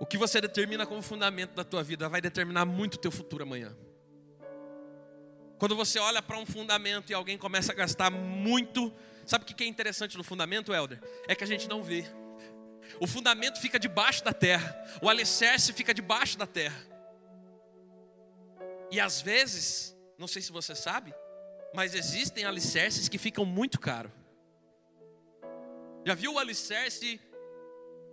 O 0.00 0.06
que 0.06 0.16
você 0.16 0.40
determina 0.40 0.86
como 0.86 1.02
fundamento 1.02 1.54
da 1.54 1.64
tua 1.64 1.82
vida 1.82 2.08
vai 2.08 2.20
determinar 2.20 2.64
muito 2.64 2.94
o 2.94 2.98
teu 2.98 3.10
futuro 3.10 3.42
amanhã. 3.42 3.74
Quando 5.58 5.74
você 5.74 5.98
olha 5.98 6.20
para 6.20 6.38
um 6.38 6.44
fundamento 6.44 7.10
e 7.10 7.14
alguém 7.14 7.38
começa 7.38 7.72
a 7.72 7.74
gastar 7.74 8.10
muito, 8.10 8.92
sabe 9.24 9.44
o 9.44 9.46
que 9.46 9.64
é 9.64 9.66
interessante 9.66 10.16
no 10.16 10.24
fundamento, 10.24 10.72
Helder? 10.72 11.00
É 11.26 11.34
que 11.34 11.44
a 11.44 11.46
gente 11.46 11.68
não 11.68 11.82
vê. 11.82 12.04
O 13.00 13.06
fundamento 13.06 13.60
fica 13.60 13.78
debaixo 13.78 14.22
da 14.22 14.32
terra, 14.32 14.76
o 15.02 15.08
alicerce 15.08 15.72
fica 15.72 15.92
debaixo 15.94 16.38
da 16.38 16.46
terra. 16.46 16.80
E 18.90 19.00
às 19.00 19.20
vezes, 19.20 19.96
não 20.18 20.28
sei 20.28 20.42
se 20.42 20.52
você 20.52 20.74
sabe, 20.74 21.12
mas 21.74 21.94
existem 21.94 22.44
alicerces 22.44 23.08
que 23.08 23.18
ficam 23.18 23.44
muito 23.44 23.80
caros. 23.80 24.12
Já 26.04 26.14
viu 26.14 26.34
o 26.34 26.38
alicerce 26.38 27.20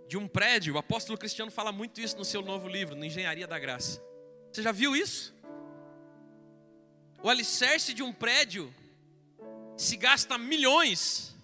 de 0.08 0.16
um 0.16 0.26
prédio? 0.26 0.74
O 0.74 0.78
apóstolo 0.78 1.16
Cristiano 1.16 1.50
fala 1.50 1.70
muito 1.70 2.00
isso 2.00 2.16
no 2.16 2.24
seu 2.24 2.42
novo 2.42 2.68
livro, 2.68 2.96
no 2.96 3.04
Engenharia 3.04 3.46
da 3.46 3.58
Graça. 3.58 4.02
Você 4.50 4.62
já 4.62 4.72
viu 4.72 4.96
isso? 4.96 5.33
O 7.24 7.30
alicerce 7.30 7.94
de 7.94 8.02
um 8.02 8.12
prédio 8.12 8.70
se 9.78 9.96
gasta 9.96 10.36
milhões 10.36 11.34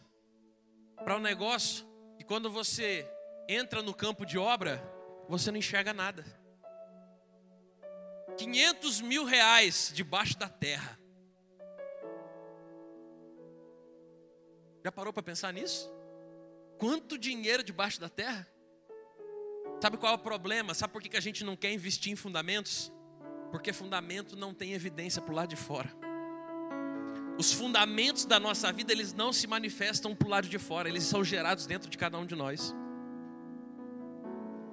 para 0.97 1.17
um 1.17 1.21
negócio 1.21 1.87
e 2.19 2.23
quando 2.23 2.51
você 2.51 3.11
entra 3.49 3.81
no 3.81 3.95
campo 3.95 4.27
de 4.27 4.37
obra, 4.37 4.79
você 5.27 5.51
não 5.51 5.57
enxerga 5.57 5.95
nada. 5.95 6.23
500 8.37 9.01
mil 9.01 9.25
reais 9.25 9.91
debaixo 9.95 10.37
da 10.37 10.51
terra. 10.51 11.01
Já 14.85 14.93
parou 14.93 15.15
para 15.15 15.23
pensar 15.23 15.51
nisso? 15.51 15.91
Quanto 16.77 17.17
dinheiro 17.17 17.65
debaixo 17.65 17.99
da 17.99 18.11
terra? 18.11 18.47
Sabe 19.81 19.97
qual 19.97 20.13
é 20.13 20.17
o 20.17 20.19
problema? 20.19 20.75
Sabe 20.75 20.93
por 20.93 21.01
que 21.01 21.17
a 21.17 21.21
gente 21.21 21.43
não 21.43 21.57
quer 21.57 21.73
investir 21.73 22.13
em 22.13 22.17
fundamentos? 22.17 22.93
Porque 23.51 23.73
fundamento 23.73 24.37
não 24.37 24.55
tem 24.55 24.73
evidência 24.73 25.21
para 25.21 25.33
o 25.33 25.37
lado 25.37 25.49
de 25.49 25.57
fora. 25.57 25.91
Os 27.39 27.53
fundamentos 27.53 28.25
da 28.25 28.39
nossa 28.39 28.71
vida, 28.71 28.93
eles 28.93 29.15
não 29.15 29.33
se 29.33 29.47
manifestam 29.47 30.15
para 30.15 30.27
o 30.27 30.31
lado 30.31 30.49
de 30.49 30.59
fora, 30.59 30.89
eles 30.89 31.05
são 31.05 31.25
gerados 31.25 31.67
dentro 31.67 31.89
de 31.89 31.97
cada 31.97 32.19
um 32.19 32.27
de 32.27 32.35
nós. 32.35 32.75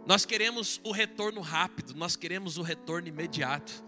Nós 0.06 0.26
queremos 0.26 0.80
o 0.84 0.92
retorno 0.92 1.42
rápido, 1.42 1.94
nós 1.96 2.16
queremos 2.16 2.58
o 2.58 2.62
retorno 2.62 3.08
imediato. 3.08 3.84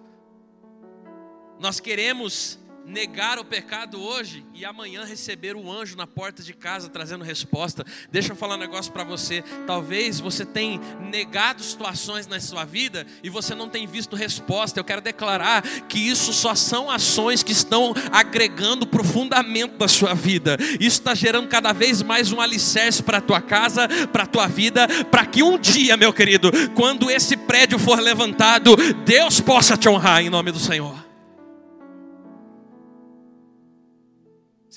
Nós 1.60 1.80
queremos 1.80 2.58
negar 2.86 3.38
o 3.38 3.46
pecado 3.46 4.02
hoje 4.02 4.46
e 4.54 4.65
amanhã 4.65 5.04
receber 5.06 5.56
o 5.56 5.72
anjo 5.72 5.96
na 5.96 6.08
porta 6.08 6.42
de 6.42 6.54
casa 6.54 6.89
trazendo 6.89 7.24
resposta. 7.24 7.86
Deixa 8.12 8.32
eu 8.32 8.36
falar 8.36 8.56
um 8.56 8.60
negócio 8.60 8.92
para 8.92 9.04
você. 9.04 9.44
Talvez 9.68 10.20
você 10.20 10.46
tenha 10.46 10.80
negado 11.00 11.63
situações 11.63 12.28
na 12.28 12.39
sua 12.39 12.65
vida 12.65 13.06
e 13.24 13.30
você 13.30 13.54
não 13.54 13.70
tenha 13.70 13.88
visto 13.88 14.15
resposta. 14.15 14.80
Eu 14.80 14.84
quero 14.84 15.02
declarar 15.02 15.62
que 15.88 16.00
isso 16.00 16.34
só 16.34 16.56
são 16.56 16.89
ações 16.89 17.44
que 17.44 17.52
estão 17.52 17.94
agregando 18.12 18.88
para 18.88 19.02
o 19.02 19.06
fundamento 19.06 19.78
da 19.78 19.88
sua 19.88 20.13
vida. 20.13 20.58
Isso 20.80 21.00
está 21.00 21.13
gerando 21.13 21.48
cada 21.48 21.72
vez 21.72 22.02
mais 22.02 22.32
um 22.32 22.42
alicerce 22.42 23.04
para 23.04 23.20
a 23.20 23.22
tua 23.22 23.42
casa, 23.42 23.88
para 24.12 24.24
a 24.24 24.28
tua 24.28 24.48
vida, 24.48 24.88
para 25.06 25.26
que 25.26 25.44
um 25.44 25.58
dia, 25.58 25.96
meu 25.96 26.12
querido, 26.12 26.52
quando 26.76 27.10
esse 27.10 27.38
prédio 27.38 27.78
for 27.78 28.00
levantado, 28.00 28.76
Deus 29.06 29.39
possa 29.39 29.78
te 29.78 29.88
honrar 29.88 30.22
em 30.22 30.30
nome 30.30 30.52
do 30.52 30.60
Senhor. 30.60 31.09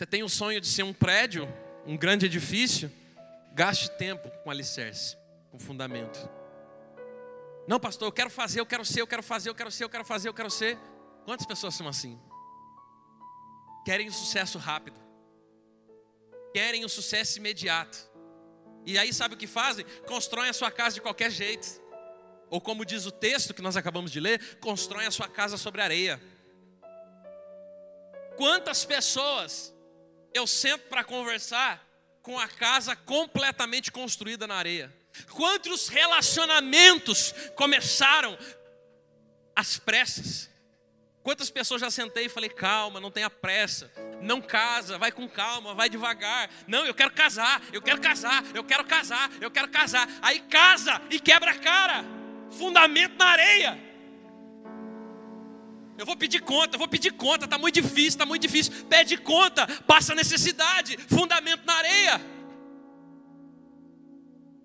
Você 0.03 0.07
tem 0.07 0.25
o 0.25 0.29
sonho 0.29 0.61
de 0.61 0.67
ser 0.67 0.83
um 0.83 0.93
prédio, 0.93 1.49
um 1.87 1.97
grande 1.97 2.27
edifício? 2.27 2.91
Gaste 3.55 3.89
tempo 3.89 4.29
com 4.43 4.51
alicerce, 4.51 5.17
com 5.49 5.61
fundamento. 5.61 6.29
Não, 7.69 7.79
pastor, 7.79 8.09
eu 8.09 8.13
quero 8.13 8.29
fazer, 8.29 8.59
eu 8.59 8.67
quero 8.67 8.85
ser, 8.85 9.01
eu 9.01 9.07
quero 9.07 9.23
fazer, 9.23 9.49
eu 9.49 9.55
quero 9.55 9.71
ser, 9.71 9.85
eu 9.85 9.89
quero 9.89 10.05
fazer, 10.05 10.29
eu 10.29 10.35
quero 10.35 10.51
ser. 10.51 10.77
Quantas 11.25 11.47
pessoas 11.47 11.77
são 11.77 11.87
assim? 11.87 12.21
Querem 13.85 14.09
o 14.09 14.13
sucesso 14.13 14.59
rápido. 14.59 14.99
Querem 16.53 16.85
o 16.85 16.89
sucesso 16.89 17.39
imediato. 17.39 17.97
E 18.85 18.99
aí 18.99 19.15
sabe 19.15 19.37
o 19.37 19.39
que 19.39 19.47
fazem? 19.47 19.87
Constroem 20.09 20.51
a 20.51 20.53
sua 20.53 20.73
casa 20.73 20.97
de 20.97 21.01
qualquer 21.01 21.31
jeito. 21.31 21.81
Ou 22.51 22.61
como 22.61 22.85
diz 22.85 23.07
o 23.07 23.13
texto 23.13 23.55
que 23.55 23.63
nós 23.63 23.77
acabamos 23.77 24.11
de 24.11 24.19
ler, 24.19 24.59
constroem 24.59 25.07
a 25.07 25.13
sua 25.13 25.29
casa 25.29 25.57
sobre 25.57 25.81
areia. 25.81 26.21
Quantas 28.37 28.85
pessoas 28.85 29.72
eu 30.35 30.47
sento 30.47 30.89
para 30.89 31.05
conversar 31.05 31.87
com 32.23 32.39
a 32.39 32.49
casa 32.49 32.95
completamente 32.95 33.91
construída 33.91 34.47
na 34.47 34.55
areia. 34.55 34.95
Quantos 35.33 35.89
relacionamentos 35.89 37.35
começaram 37.57 38.39
às 39.55 39.79
pressas? 39.79 40.51
Quantas 41.23 41.51
pessoas 41.51 41.81
já 41.81 41.91
sentei 41.91 42.27
e 42.27 42.29
falei, 42.29 42.51
calma, 42.51 42.99
não 42.99 43.11
tenha 43.11 43.31
pressa, 43.31 43.93
não 44.21 44.41
casa, 44.41 44.99
vai 44.99 45.13
com 45.13 45.29
calma, 45.29 45.75
vai 45.75 45.89
devagar. 45.89 46.51
Não, 46.67 46.85
eu 46.85 46.95
quero 46.95 47.13
casar, 47.13 47.63
eu 47.73 47.81
quero 47.81 48.01
casar, 48.01 48.45
eu 48.55 48.65
quero 48.65 48.85
casar, 48.85 49.31
eu 49.41 49.51
quero 49.51 49.69
casar. 49.69 50.09
Aí 50.21 50.41
casa 50.41 51.01
e 51.11 51.21
quebra 51.21 51.53
a 51.53 51.59
cara, 51.59 52.05
fundamento 52.59 53.17
na 53.17 53.27
areia. 53.27 53.92
Eu 56.03 56.07
vou 56.07 56.17
pedir 56.17 56.41
conta, 56.41 56.75
eu 56.75 56.81
vou 56.81 56.89
pedir 56.89 57.13
conta, 57.13 57.45
está 57.45 57.57
muito 57.57 57.81
difícil, 57.81 58.09
está 58.09 58.27
muito 58.27 58.43
difícil. 58.43 58.73
Pede 58.87 59.17
conta, 59.17 59.69
passa 59.87 60.17
necessidade, 60.17 60.99
fundamento 61.07 61.65
na 61.65 61.75
areia. 61.75 62.32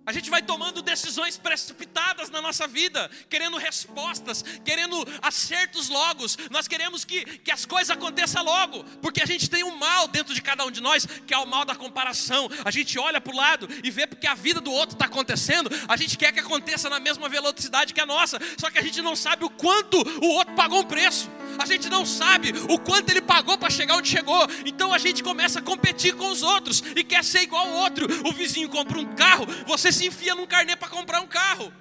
A 0.08 0.14
gente 0.14 0.30
vai 0.30 0.42
tomando 0.42 0.82
decisões 0.82 1.36
precipitadas 1.36 2.30
na 2.30 2.42
nossa 2.42 2.66
vida, 2.66 3.12
querendo 3.30 3.58
respostas, 3.58 4.42
querendo 4.64 5.06
acertos 5.22 5.90
logo. 5.90 6.24
Nós 6.50 6.66
queremos 6.66 7.04
que, 7.04 7.26
que 7.40 7.52
as 7.52 7.66
coisas 7.66 7.90
aconteçam 7.90 8.42
logo, 8.42 8.86
porque 9.02 9.22
a 9.22 9.26
gente 9.26 9.50
tem 9.50 9.66
um 9.66 9.76
mal 9.76 10.08
dentro 10.08 10.34
de 10.34 10.42
cada 10.42 10.64
um 10.66 10.72
de 10.72 10.80
nós, 10.80 11.06
que 11.06 11.34
é 11.34 11.38
o 11.38 11.46
mal 11.46 11.66
da 11.66 11.76
comparação. 11.76 12.50
A 12.64 12.72
gente 12.72 12.98
olha 12.98 13.20
para 13.20 13.34
o 13.34 13.36
lado 13.36 13.68
e 13.84 13.92
vê 13.92 14.08
porque 14.08 14.28
a 14.28 14.34
vida 14.34 14.62
do 14.62 14.72
outro 14.72 14.96
está 14.96 15.08
acontecendo, 15.08 15.70
a 15.90 15.98
gente 15.98 16.18
quer 16.18 16.32
que 16.32 16.40
aconteça 16.40 16.90
na 16.90 17.02
mesma 17.02 17.28
velocidade 17.28 17.94
que 17.94 18.00
a 18.00 18.06
nossa, 18.06 18.40
só 18.58 18.72
que 18.72 18.80
a 18.80 18.84
gente 18.84 19.02
não 19.02 19.14
sabe 19.14 19.44
o 19.44 19.50
quanto 19.50 19.98
o 20.24 20.30
outro 20.30 20.56
pagou 20.56 20.80
um 20.80 20.86
preço 20.86 21.30
a 21.64 21.66
gente 21.66 21.90
não 21.90 22.06
sabe 22.06 22.52
o 22.70 22.80
quanto 22.80 23.10
ele 23.10 23.22
pagou 23.22 23.58
para 23.58 23.70
chegar 23.70 23.96
onde 23.96 24.10
chegou. 24.10 24.48
Então 24.66 24.94
a 24.94 24.98
gente 24.98 25.24
começa 25.24 25.60
a 25.60 25.62
competir 25.62 26.16
com 26.16 26.30
os 26.30 26.44
outros 26.44 26.84
e 26.96 27.04
quer 27.04 27.24
ser 27.24 27.42
igual 27.42 27.68
ao 27.68 27.76
outro. 27.82 28.08
O 28.28 28.32
vizinho 28.32 28.70
compra 28.70 28.98
um 28.98 29.16
carro, 29.16 29.46
você 29.66 29.92
se 29.92 30.06
enfia 30.06 30.36
num 30.36 30.46
carnê 30.46 30.76
para 30.76 30.90
comprar 30.90 31.22
um 31.22 31.28
carro. 31.28 31.72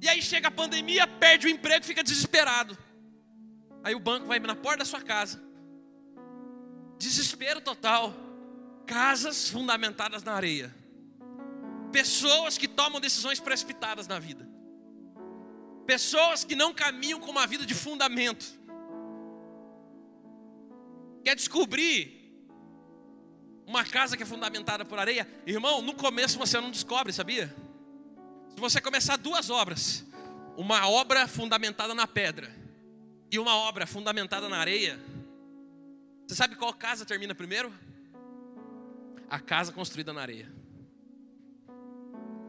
E 0.00 0.08
aí 0.08 0.20
chega 0.20 0.48
a 0.48 0.50
pandemia, 0.50 1.06
perde 1.06 1.46
o 1.46 1.50
emprego, 1.50 1.84
fica 1.84 2.02
desesperado. 2.02 2.76
Aí 3.82 3.94
o 3.94 4.00
banco 4.00 4.26
vai 4.26 4.38
na 4.38 4.54
porta 4.54 4.78
da 4.78 4.84
sua 4.84 5.00
casa. 5.00 5.42
Desespero 6.98 7.60
total. 7.60 8.14
Casas 8.86 9.48
fundamentadas 9.48 10.22
na 10.22 10.32
areia. 10.32 10.74
Pessoas 11.92 12.58
que 12.58 12.66
tomam 12.66 13.00
decisões 13.00 13.40
precipitadas 13.40 14.06
na 14.06 14.18
vida. 14.18 14.48
Pessoas 15.86 16.44
que 16.44 16.54
não 16.54 16.72
caminham 16.72 17.20
com 17.20 17.30
uma 17.30 17.46
vida 17.46 17.64
de 17.64 17.74
fundamento. 17.74 18.63
Quer 21.24 21.34
descobrir 21.34 22.22
uma 23.66 23.82
casa 23.82 24.16
que 24.16 24.22
é 24.22 24.26
fundamentada 24.26 24.84
por 24.84 24.98
areia? 24.98 25.26
Irmão, 25.46 25.80
no 25.80 25.94
começo 25.94 26.38
você 26.38 26.60
não 26.60 26.70
descobre, 26.70 27.12
sabia? 27.12 27.48
Se 28.50 28.60
você 28.60 28.80
começar 28.80 29.16
duas 29.16 29.48
obras, 29.48 30.04
uma 30.56 30.86
obra 30.88 31.26
fundamentada 31.26 31.94
na 31.94 32.06
pedra 32.06 32.54
e 33.32 33.38
uma 33.38 33.56
obra 33.56 33.86
fundamentada 33.86 34.48
na 34.50 34.58
areia, 34.58 35.00
você 36.26 36.34
sabe 36.34 36.56
qual 36.56 36.72
casa 36.74 37.06
termina 37.06 37.34
primeiro? 37.34 37.72
A 39.30 39.40
casa 39.40 39.72
construída 39.72 40.12
na 40.12 40.20
areia. 40.20 40.52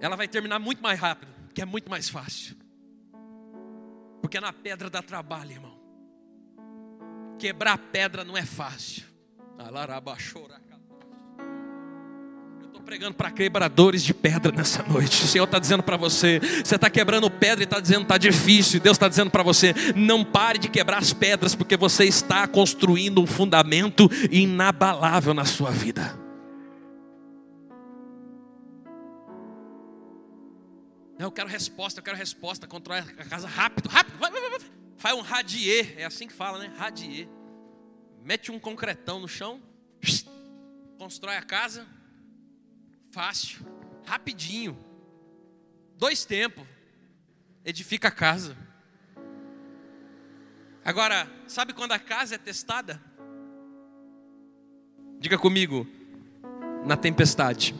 Ela 0.01 0.17
vai 0.17 0.27
terminar 0.27 0.59
muito 0.59 0.83
mais 0.83 0.99
rápido, 0.99 1.33
que 1.53 1.61
é 1.61 1.65
muito 1.65 1.89
mais 1.89 2.09
fácil. 2.09 2.57
Porque 4.21 4.39
na 4.39 4.51
pedra 4.51 4.89
dá 4.89 5.01
trabalho, 5.01 5.51
irmão. 5.51 5.84
Quebrar 7.37 7.77
pedra 7.77 8.23
não 8.23 8.37
é 8.37 8.45
fácil. 8.45 9.03
Eu 12.59 12.67
estou 12.67 12.81
pregando 12.81 13.15
para 13.15 13.31
quebradores 13.31 14.03
de 14.03 14.13
pedra 14.13 14.51
nessa 14.51 14.83
noite. 14.83 15.23
O 15.23 15.27
Senhor 15.27 15.45
está 15.45 15.59
dizendo 15.59 15.83
para 15.83 15.97
você: 15.97 16.39
você 16.39 16.75
está 16.75 16.89
quebrando 16.89 17.29
pedra 17.29 17.63
e 17.63 17.65
está 17.65 17.79
dizendo 17.79 18.03
está 18.03 18.17
difícil. 18.17 18.79
Deus 18.79 18.95
está 18.95 19.07
dizendo 19.07 19.31
para 19.31 19.43
você: 19.43 19.73
não 19.95 20.23
pare 20.23 20.59
de 20.59 20.69
quebrar 20.69 20.99
as 20.99 21.13
pedras, 21.13 21.55
porque 21.55 21.75
você 21.75 22.05
está 22.05 22.47
construindo 22.47 23.21
um 23.21 23.27
fundamento 23.27 24.09
inabalável 24.31 25.33
na 25.33 25.45
sua 25.45 25.71
vida. 25.71 26.17
Eu 31.17 31.31
quero 31.31 31.47
resposta, 31.47 31.99
eu 31.99 32.03
quero 32.03 32.17
resposta. 32.17 32.67
Controla 32.67 32.99
a 32.99 33.25
casa 33.25 33.47
rápido, 33.47 33.87
rápido. 33.87 34.17
Vai, 34.19 34.31
vai, 34.31 34.41
vai. 34.41 34.84
Faz 35.05 35.15
um 35.15 35.21
radier, 35.21 35.99
é 35.99 36.05
assim 36.05 36.27
que 36.27 36.33
fala, 36.33 36.57
né? 36.57 36.73
Radier. 36.77 37.27
Mete 38.23 38.51
um 38.51 38.57
concretão 38.57 39.19
no 39.19 39.27
chão, 39.27 39.61
constrói 40.97 41.35
a 41.35 41.43
casa, 41.43 41.85
fácil, 43.11 43.63
rapidinho. 44.03 44.75
Dois 45.95 46.25
tempos, 46.25 46.65
edifica 47.63 48.07
a 48.07 48.11
casa. 48.11 48.57
Agora, 50.83 51.31
sabe 51.47 51.71
quando 51.71 51.91
a 51.91 51.99
casa 51.99 52.33
é 52.33 52.39
testada? 52.39 52.99
Diga 55.19 55.37
comigo, 55.37 55.85
na 56.83 56.97
tempestade. 56.97 57.75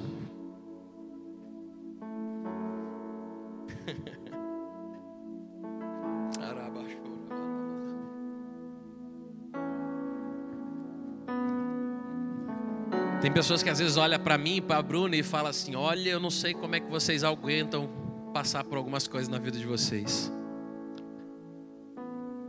Tem 13.25 13.33
pessoas 13.33 13.63
que 13.63 13.69
às 13.71 13.79
vezes 13.79 13.97
olham 13.97 14.19
para 14.19 14.37
mim, 14.37 14.61
para 14.61 14.77
a 14.77 14.83
Bruna 14.83 15.15
e 15.15 15.23
falam 15.23 15.49
assim: 15.49 15.73
Olha, 15.73 16.11
eu 16.11 16.19
não 16.19 16.29
sei 16.29 16.53
como 16.53 16.75
é 16.75 16.79
que 16.79 16.87
vocês 16.87 17.23
aguentam 17.23 17.89
passar 18.31 18.63
por 18.63 18.77
algumas 18.77 19.07
coisas 19.07 19.27
na 19.27 19.39
vida 19.39 19.57
de 19.57 19.65
vocês. 19.65 20.31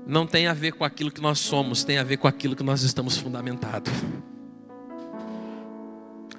Não 0.06 0.26
tem 0.26 0.48
a 0.48 0.52
ver 0.52 0.72
com 0.72 0.84
aquilo 0.84 1.10
que 1.10 1.22
nós 1.22 1.38
somos, 1.38 1.82
tem 1.82 1.96
a 1.96 2.04
ver 2.04 2.18
com 2.18 2.28
aquilo 2.28 2.54
que 2.54 2.62
nós 2.62 2.82
estamos 2.82 3.16
fundamentados. 3.16 3.90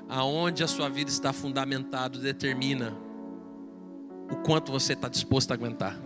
Aonde 0.07 0.63
a 0.63 0.67
sua 0.67 0.87
vida 0.87 1.09
está 1.09 1.33
fundamentado 1.33 2.19
determina 2.19 2.95
o 4.31 4.35
quanto 4.45 4.71
você 4.71 4.93
está 4.93 5.09
disposto 5.09 5.49
a 5.49 5.55
aguentar. 5.55 5.99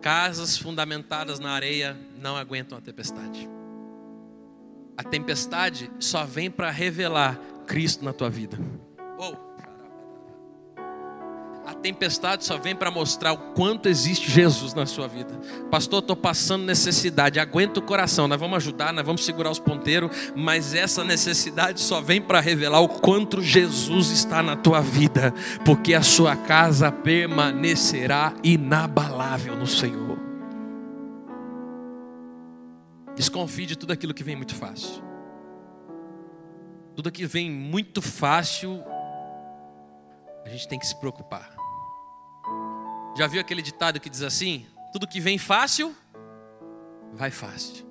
Casas 0.00 0.58
fundamentadas 0.58 1.38
na 1.38 1.52
areia 1.52 1.96
não 2.20 2.36
aguentam 2.36 2.76
a 2.76 2.80
tempestade. 2.80 3.53
A 4.96 5.02
tempestade 5.02 5.90
só 5.98 6.24
vem 6.24 6.50
para 6.50 6.70
revelar 6.70 7.38
Cristo 7.66 8.04
na 8.04 8.12
tua 8.12 8.30
vida. 8.30 8.58
A 11.66 11.72
tempestade 11.72 12.44
só 12.44 12.58
vem 12.58 12.76
para 12.76 12.90
mostrar 12.90 13.32
o 13.32 13.38
quanto 13.54 13.88
existe 13.88 14.30
Jesus 14.30 14.74
na 14.74 14.84
sua 14.84 15.08
vida. 15.08 15.34
Pastor, 15.70 16.00
estou 16.00 16.14
passando 16.14 16.64
necessidade, 16.64 17.40
aguenta 17.40 17.80
o 17.80 17.82
coração, 17.82 18.28
nós 18.28 18.38
vamos 18.38 18.58
ajudar, 18.58 18.92
nós 18.92 19.04
vamos 19.04 19.24
segurar 19.24 19.50
os 19.50 19.58
ponteiros, 19.58 20.10
mas 20.36 20.74
essa 20.74 21.02
necessidade 21.02 21.80
só 21.80 22.02
vem 22.02 22.20
para 22.20 22.38
revelar 22.38 22.80
o 22.80 22.88
quanto 22.88 23.40
Jesus 23.40 24.10
está 24.10 24.42
na 24.42 24.56
tua 24.56 24.82
vida, 24.82 25.32
porque 25.64 25.94
a 25.94 26.02
sua 26.02 26.36
casa 26.36 26.92
permanecerá 26.92 28.34
inabalável 28.42 29.56
no 29.56 29.66
Senhor. 29.66 30.13
Desconfie 33.14 33.66
de 33.66 33.76
tudo 33.76 33.92
aquilo 33.92 34.12
que 34.12 34.24
vem 34.24 34.34
muito 34.34 34.54
fácil. 34.54 35.02
Tudo 36.96 37.10
que 37.10 37.26
vem 37.26 37.50
muito 37.50 38.00
fácil, 38.02 38.82
a 40.44 40.48
gente 40.48 40.68
tem 40.68 40.78
que 40.78 40.86
se 40.86 40.96
preocupar. 40.96 41.56
Já 43.16 43.26
viu 43.26 43.40
aquele 43.40 43.62
ditado 43.62 44.00
que 44.00 44.10
diz 44.10 44.22
assim: 44.22 44.66
tudo 44.92 45.06
que 45.06 45.20
vem 45.20 45.38
fácil, 45.38 45.94
vai 47.12 47.30
fácil. 47.30 47.86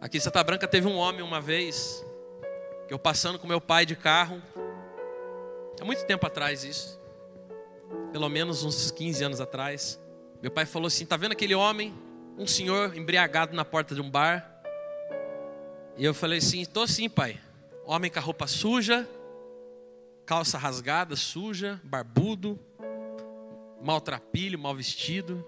Aqui 0.00 0.18
em 0.18 0.20
Santa 0.20 0.42
Branca 0.44 0.68
teve 0.68 0.86
um 0.86 0.96
homem 0.96 1.22
uma 1.22 1.40
vez, 1.40 2.04
que 2.86 2.94
eu 2.94 2.98
passando 2.98 3.38
com 3.38 3.46
meu 3.46 3.60
pai 3.60 3.86
de 3.86 3.96
carro, 3.96 4.42
há 5.80 5.84
muito 5.84 6.04
tempo 6.04 6.26
atrás 6.26 6.62
isso, 6.62 7.00
pelo 8.12 8.28
menos 8.28 8.62
uns 8.62 8.90
15 8.90 9.24
anos 9.24 9.40
atrás. 9.40 10.00
Meu 10.42 10.50
pai 10.50 10.66
falou 10.66 10.88
assim: 10.88 11.06
tá 11.06 11.16
vendo 11.16 11.32
aquele 11.32 11.54
homem? 11.54 11.94
Um 12.36 12.46
senhor 12.46 12.96
embriagado 12.96 13.54
na 13.54 13.64
porta 13.64 13.94
de 13.94 14.00
um 14.00 14.10
bar. 14.10 14.50
E 15.96 16.04
eu 16.04 16.12
falei 16.12 16.38
assim: 16.38 16.60
estou 16.60 16.86
sim, 16.86 17.08
pai. 17.08 17.40
Homem 17.86 18.10
com 18.10 18.18
a 18.18 18.22
roupa 18.22 18.46
suja, 18.46 19.08
calça 20.24 20.58
rasgada, 20.58 21.14
suja, 21.16 21.80
barbudo, 21.84 22.58
maltrapilho, 23.82 24.58
mal 24.58 24.74
vestido. 24.74 25.46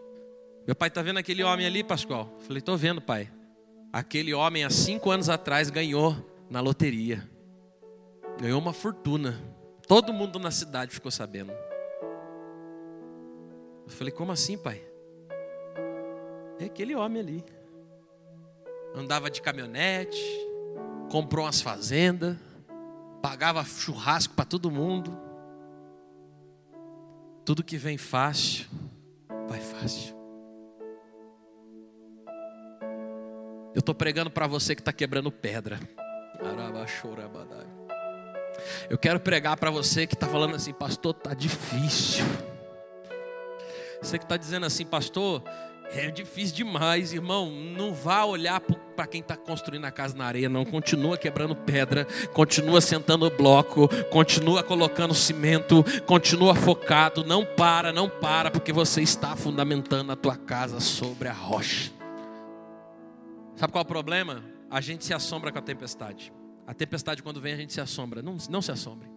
Meu 0.67 0.75
pai 0.75 0.89
está 0.89 1.01
vendo 1.03 1.19
aquele 1.19 1.43
homem 1.43 1.67
ali, 1.67 1.83
Pascoal? 1.83 2.31
Eu 2.39 2.41
falei: 2.43 2.59
estou 2.59 2.77
vendo, 2.77 3.01
pai. 3.01 3.31
Aquele 3.93 4.35
homem 4.35 4.65
há 4.65 4.71
cinco 4.71 5.11
anos 5.11 5.29
atrás 5.29 5.71
ganhou 5.71 6.17
na 6.51 6.61
loteria. 6.61 7.29
Ganhou 8.41 8.61
uma 8.61 8.73
fortuna. 8.73 9.41
Todo 9.89 10.13
mundo 10.13 10.39
na 10.39 10.51
cidade 10.51 10.93
ficou 10.93 11.11
sabendo. 11.11 11.53
Eu 13.85 13.91
falei: 13.91 14.13
como 14.13 14.33
assim, 14.33 14.59
pai? 14.59 14.83
É 16.59 16.65
aquele 16.65 16.95
homem 16.95 17.21
ali. 17.21 17.45
Andava 18.95 19.31
de 19.31 19.43
caminhonete, 19.43 20.19
comprou 21.11 21.45
umas 21.45 21.61
fazendas, 21.61 22.37
pagava 23.21 23.65
churrasco 23.65 24.35
para 24.35 24.45
todo 24.45 24.71
mundo. 24.71 25.17
Tudo 27.45 27.63
que 27.63 27.77
vem 27.77 27.99
fácil, 27.99 28.67
vai 29.49 29.61
fácil. 29.61 30.17
Eu 33.75 33.81
estou 33.81 33.95
pregando 33.95 34.31
para 34.31 34.47
você 34.47 34.75
que 34.75 34.81
está 34.81 34.93
quebrando 34.93 35.31
pedra. 35.31 35.79
Eu 38.89 38.97
quero 38.97 39.21
pregar 39.21 39.57
para 39.59 39.71
você 39.71 40.07
que 40.07 40.15
está 40.15 40.27
falando 40.27 40.55
assim, 40.55 40.73
pastor, 40.73 41.13
tá 41.13 41.35
difícil. 41.35 42.25
Você 44.01 44.19
que 44.19 44.25
está 44.25 44.37
dizendo 44.37 44.65
assim, 44.65 44.87
pastor, 44.87 45.43
É 45.93 46.11
difícil 46.11 46.57
demais, 46.57 47.13
irmão. 47.13 47.51
Não 47.51 47.95
vá 47.95 48.25
olhar 48.25 48.61
para 48.61 49.07
quem 49.07 49.21
está 49.21 49.37
construindo 49.37 49.85
a 49.85 49.91
casa 49.91 50.17
na 50.17 50.25
areia, 50.25 50.49
não. 50.49 50.65
Continua 50.65 51.17
quebrando 51.17 51.55
pedra, 51.55 52.07
continua 52.33 52.81
sentando 52.81 53.31
bloco, 53.31 53.89
continua 54.11 54.63
colocando 54.63 55.15
cimento, 55.15 55.85
continua 56.07 56.55
focado. 56.55 57.25
Não 57.25 57.45
para, 57.45 57.93
não 57.93 58.09
para, 58.09 58.51
porque 58.51 58.73
você 58.73 59.03
está 59.03 59.37
fundamentando 59.37 60.13
a 60.13 60.17
tua 60.17 60.37
casa 60.37 60.81
sobre 60.81 61.29
a 61.29 61.33
rocha. 61.33 61.93
Sabe 63.55 63.73
qual 63.73 63.83
é 63.83 63.85
o 63.85 63.89
problema? 63.89 64.45
A 64.71 64.81
gente 64.81 65.05
se 65.05 65.15
assombra 65.15 65.51
com 65.53 65.59
a 65.59 65.63
tempestade. 65.63 66.33
A 66.67 66.75
tempestade, 66.75 67.23
quando 67.23 67.41
vem, 67.41 67.55
a 67.55 67.57
gente 67.57 67.73
se 67.73 67.81
assombra. 67.81 68.21
Não, 68.21 68.37
não 68.51 68.61
se 68.61 68.73
assombre. 68.73 69.09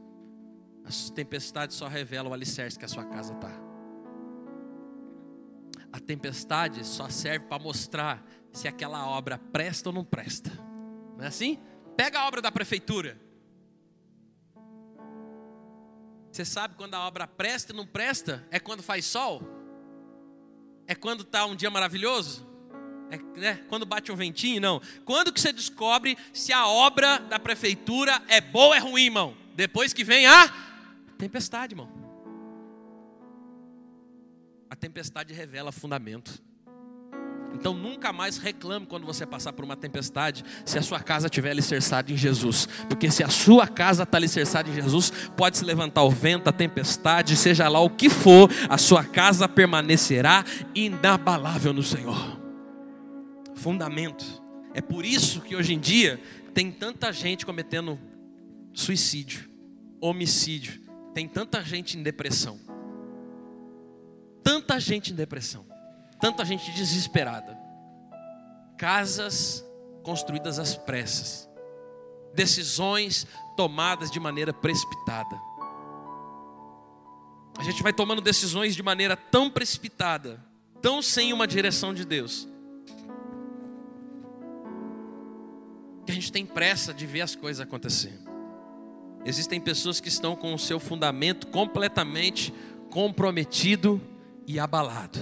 A 0.86 1.14
tempestade 1.14 1.74
só 1.74 1.88
revela 1.88 2.30
o 2.30 2.34
alicerce 2.34 2.78
que 2.78 2.86
a 2.86 2.88
sua 2.88 3.04
casa 3.06 3.34
está. 3.34 3.69
Tempestade 6.10 6.84
só 6.88 7.08
serve 7.08 7.46
para 7.46 7.62
mostrar 7.62 8.26
se 8.52 8.68
aquela 8.68 9.08
obra 9.08 9.38
presta 9.38 9.90
ou 9.90 9.94
não 9.94 10.04
presta. 10.04 10.50
Não 11.16 11.24
é 11.24 11.28
assim? 11.28 11.60
Pega 11.96 12.20
a 12.20 12.28
obra 12.28 12.42
da 12.42 12.52
prefeitura. 12.52 13.16
Você 16.32 16.44
sabe 16.44 16.74
quando 16.74 16.96
a 16.96 17.06
obra 17.06 17.28
presta 17.28 17.74
e 17.74 17.76
não 17.76 17.86
presta? 17.86 18.44
É 18.50 18.60
quando 18.60 18.82
faz 18.82 19.06
sol? 19.06 19.44
É 20.88 20.96
quando 20.96 21.22
está 21.22 21.46
um 21.46 21.56
dia 21.56 21.70
maravilhoso? 21.70 22.44
É 23.12 23.40
né? 23.40 23.64
quando 23.70 23.86
bate 23.86 24.12
um 24.12 24.16
ventinho? 24.16 24.60
Não. 24.60 24.82
Quando 25.06 25.32
que 25.32 25.40
você 25.40 25.54
descobre 25.54 26.18
se 26.34 26.52
a 26.52 26.68
obra 26.68 27.20
da 27.20 27.38
prefeitura 27.38 28.20
é 28.28 28.42
boa 28.42 28.70
ou 28.70 28.74
é 28.74 28.80
ruim, 28.80 29.06
irmão? 29.06 29.38
Depois 29.54 29.94
que 29.94 30.04
vem 30.04 30.26
a 30.26 30.52
tempestade, 31.20 31.74
irmão 31.76 31.99
a 34.70 34.76
tempestade 34.76 35.34
revela 35.34 35.72
fundamento. 35.72 36.42
Então 37.54 37.74
nunca 37.74 38.14
mais 38.14 38.38
reclame 38.38 38.86
quando 38.86 39.06
você 39.06 39.26
passar 39.26 39.52
por 39.52 39.66
uma 39.66 39.76
tempestade, 39.76 40.46
se 40.64 40.78
a 40.78 40.84
sua 40.84 41.00
casa 41.00 41.26
estiver 41.26 41.50
alicerçada 41.50 42.12
em 42.12 42.16
Jesus. 42.16 42.68
Porque 42.88 43.10
se 43.10 43.24
a 43.24 43.30
sua 43.30 43.68
casa 43.68 44.04
está 44.04 44.18
alicerçada 44.18 44.70
em 44.70 44.74
Jesus, 44.74 45.12
pode 45.36 45.58
se 45.58 45.66
levantar 45.66 46.04
o 46.04 46.12
vento, 46.12 46.48
a 46.48 46.54
tempestade, 46.54 47.36
seja 47.36 47.68
lá 47.68 47.80
o 47.80 47.90
que 47.90 48.08
for, 48.08 48.50
a 48.70 48.78
sua 48.78 49.04
casa 49.04 49.50
permanecerá 49.50 50.46
inabalável 50.76 51.74
no 51.74 51.82
Senhor. 51.82 52.40
Fundamento. 53.56 54.24
É 54.76 54.82
por 54.82 55.04
isso 55.04 55.42
que 55.42 55.56
hoje 55.56 55.74
em 55.74 55.80
dia 55.80 56.22
tem 56.54 56.72
tanta 56.72 57.12
gente 57.12 57.46
cometendo 57.46 58.00
suicídio, 58.72 59.50
homicídio, 60.00 60.80
tem 61.16 61.28
tanta 61.28 61.64
gente 61.64 61.98
em 61.98 62.04
depressão 62.04 62.69
tanta 64.50 64.80
gente 64.80 65.14
em 65.14 65.16
depressão, 65.16 65.64
tanta 66.20 66.44
gente 66.44 66.72
desesperada. 66.72 67.56
Casas 68.80 69.64
construídas 70.02 70.58
às 70.58 70.76
pressas, 70.76 71.48
decisões 72.34 73.28
tomadas 73.56 74.10
de 74.10 74.20
maneira 74.20 74.52
precipitada. 74.52 75.40
A 77.60 77.64
gente 77.64 77.84
vai 77.84 77.94
tomando 77.94 78.24
decisões 78.24 78.76
de 78.76 78.82
maneira 78.82 79.16
tão 79.16 79.52
precipitada, 79.52 80.44
tão 80.82 81.00
sem 81.00 81.32
uma 81.32 81.46
direção 81.46 81.94
de 81.94 82.04
Deus, 82.04 82.48
que 86.08 86.12
a 86.12 86.16
gente 86.16 86.32
tem 86.32 86.44
pressa 86.44 86.92
de 86.92 87.06
ver 87.06 87.22
as 87.22 87.36
coisas 87.36 87.62
acontecer. 87.62 88.20
Existem 89.24 89.62
pessoas 89.62 90.02
que 90.02 90.10
estão 90.10 90.36
com 90.36 90.56
o 90.56 90.58
seu 90.58 90.80
fundamento 90.80 91.46
completamente 91.46 92.52
comprometido 92.90 94.02
e 94.50 94.60
abalado. 94.60 95.20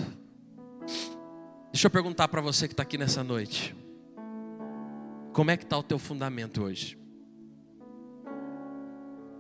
Deixa 1.70 1.88
eu 1.88 1.92
perguntar 1.92 2.30
para 2.30 2.40
você 2.40 2.66
que 2.66 2.74
está 2.74 2.84
aqui 2.84 2.98
nessa 2.98 3.26
noite: 3.26 3.76
como 5.34 5.52
é 5.52 5.58
que 5.58 5.66
está 5.66 5.78
o 5.78 5.84
teu 5.84 6.00
fundamento 6.00 6.64
hoje? 6.64 6.98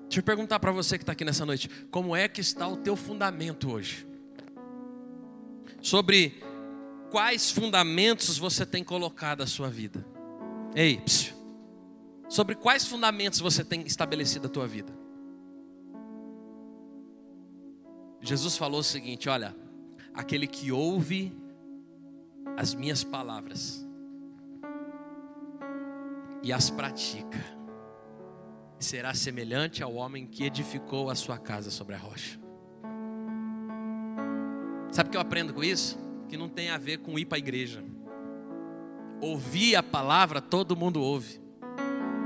Deixa 0.03 0.19
eu 0.19 0.23
perguntar 0.23 0.59
para 0.59 0.73
você 0.73 0.97
que 0.97 1.03
está 1.03 1.13
aqui 1.13 1.23
nessa 1.23 1.45
noite: 1.45 1.69
como 1.89 2.13
é 2.13 2.27
que 2.27 2.41
está 2.41 2.67
o 2.67 2.75
teu 2.75 2.97
fundamento 2.97 3.71
hoje? 3.71 4.05
Sobre 5.81 6.43
quais 7.09 7.49
fundamentos 7.49 8.37
você 8.37 8.65
tem 8.65 8.83
colocado 8.83 9.41
a 9.41 9.47
sua 9.47 9.69
vida? 9.69 10.05
Ei, 10.75 10.99
psiu. 10.99 11.33
sobre 12.27 12.55
quais 12.55 12.85
fundamentos 12.85 13.39
você 13.39 13.63
tem 13.63 13.83
estabelecido 13.83 14.47
a 14.47 14.49
tua 14.49 14.67
vida? 14.67 14.91
Jesus 18.21 18.57
falou 18.57 18.81
o 18.81 18.83
seguinte: 18.83 19.29
olha, 19.29 19.55
aquele 20.17 20.47
que 20.47 20.71
ouve 20.71 21.31
as 22.57 22.73
minhas 22.73 23.03
palavras 23.03 23.87
e 26.41 26.51
as 26.51 26.71
pratica, 26.71 27.37
será 28.79 29.13
semelhante 29.13 29.83
ao 29.83 29.93
homem 29.93 30.25
que 30.25 30.43
edificou 30.43 31.09
a 31.11 31.15
sua 31.15 31.37
casa 31.37 31.69
sobre 31.69 31.93
a 31.93 31.99
rocha. 31.99 32.39
Sabe 34.91 35.09
o 35.09 35.11
que 35.11 35.17
eu 35.17 35.21
aprendo 35.21 35.53
com 35.53 35.63
isso? 35.63 35.99
Que 36.27 36.35
não 36.35 36.49
tem 36.49 36.71
a 36.71 36.77
ver 36.77 36.97
com 36.97 37.19
ir 37.19 37.25
para 37.25 37.37
a 37.37 37.39
igreja. 37.39 37.83
Ouvir 39.21 39.75
a 39.75 39.83
palavra, 39.83 40.41
todo 40.41 40.75
mundo 40.75 41.01
ouve. 41.01 41.39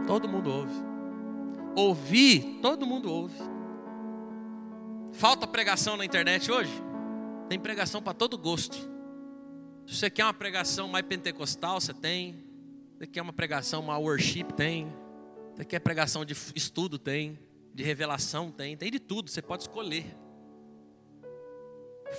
Todo 0.07 0.29
mundo 0.29 0.49
ouve. 0.49 0.75
Ouvir, 1.75 2.59
todo 2.61 2.85
mundo 2.85 3.11
ouve. 3.11 3.37
Falta 5.13 5.45
pregação 5.45 5.97
na 5.97 6.05
internet 6.05 6.49
hoje? 6.51 6.90
Tem 7.51 7.59
pregação 7.59 8.01
para 8.01 8.13
todo 8.13 8.37
gosto. 8.37 8.77
Se 9.85 9.95
você 9.97 10.09
quer 10.09 10.23
uma 10.23 10.33
pregação 10.33 10.87
mais 10.87 11.05
pentecostal, 11.05 11.81
você 11.81 11.93
tem. 11.93 12.45
Você 12.97 13.05
quer 13.05 13.21
uma 13.21 13.33
pregação 13.33 13.81
mais 13.81 14.01
worship, 14.01 14.45
tem. 14.55 14.87
Você 15.53 15.65
quer 15.65 15.79
pregação 15.79 16.23
de 16.23 16.33
estudo, 16.55 16.97
tem. 16.97 17.37
De 17.73 17.83
revelação, 17.83 18.49
tem. 18.49 18.77
Tem 18.77 18.89
de 18.89 19.01
tudo, 19.01 19.29
você 19.29 19.41
pode 19.41 19.63
escolher. 19.63 20.05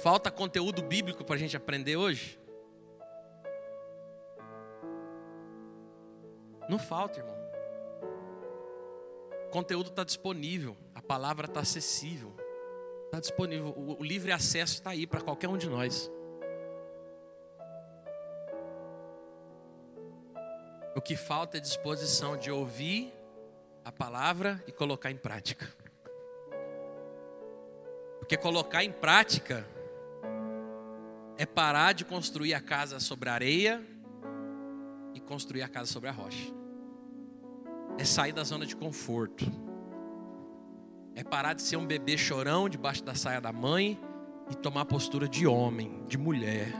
Falta 0.02 0.30
conteúdo 0.30 0.82
bíblico 0.82 1.24
para 1.24 1.36
a 1.36 1.38
gente 1.38 1.56
aprender 1.56 1.96
hoje? 1.96 2.38
Não 6.68 6.78
falta, 6.78 7.20
irmão. 7.20 7.36
O 9.46 9.50
conteúdo 9.50 9.88
está 9.88 10.04
disponível, 10.04 10.76
a 10.94 11.00
palavra 11.00 11.46
está 11.46 11.60
acessível. 11.60 12.41
Está 13.12 13.20
disponível. 13.20 13.74
O, 13.76 14.02
livre 14.02 14.32
acesso 14.32 14.72
está 14.72 14.88
aí 14.88 15.06
para 15.06 15.20
qualquer 15.20 15.46
um 15.46 15.58
de 15.58 15.68
nós. 15.68 16.10
O 20.96 21.00
que 21.02 21.14
falta 21.14 21.58
é 21.58 21.60
disposição 21.60 22.38
de 22.38 22.50
ouvir 22.50 23.12
a 23.84 23.92
palavra 23.92 24.64
e 24.66 24.72
colocar 24.72 25.10
em 25.10 25.16
prática. 25.18 25.68
Porque 28.18 28.38
colocar 28.38 28.82
em 28.82 28.90
prática 28.90 29.68
é 31.36 31.44
parar 31.44 31.92
de 31.92 32.06
construir 32.06 32.54
a 32.54 32.62
casa 32.62 32.98
sobre 32.98 33.28
a 33.28 33.34
areia 33.34 33.86
e 35.12 35.20
construir 35.20 35.60
a 35.60 35.68
casa 35.68 35.92
sobre 35.92 36.08
a 36.08 36.12
rocha. 36.12 36.50
É 37.98 38.06
sair 38.06 38.32
da 38.32 38.42
zona 38.42 38.64
de 38.64 38.74
conforto. 38.74 39.44
É 41.14 41.22
parar 41.22 41.52
de 41.54 41.62
ser 41.62 41.76
um 41.76 41.86
bebê 41.86 42.16
chorão 42.16 42.68
debaixo 42.68 43.04
da 43.04 43.14
saia 43.14 43.40
da 43.40 43.52
mãe 43.52 44.00
e 44.50 44.54
tomar 44.56 44.84
postura 44.84 45.28
de 45.28 45.46
homem, 45.46 46.02
de 46.08 46.16
mulher. 46.16 46.72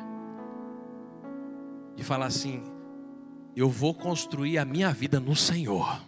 E 1.96 2.02
falar 2.02 2.26
assim: 2.26 2.62
eu 3.54 3.68
vou 3.68 3.94
construir 3.94 4.58
a 4.58 4.64
minha 4.64 4.90
vida 4.92 5.20
no 5.20 5.36
Senhor. 5.36 6.00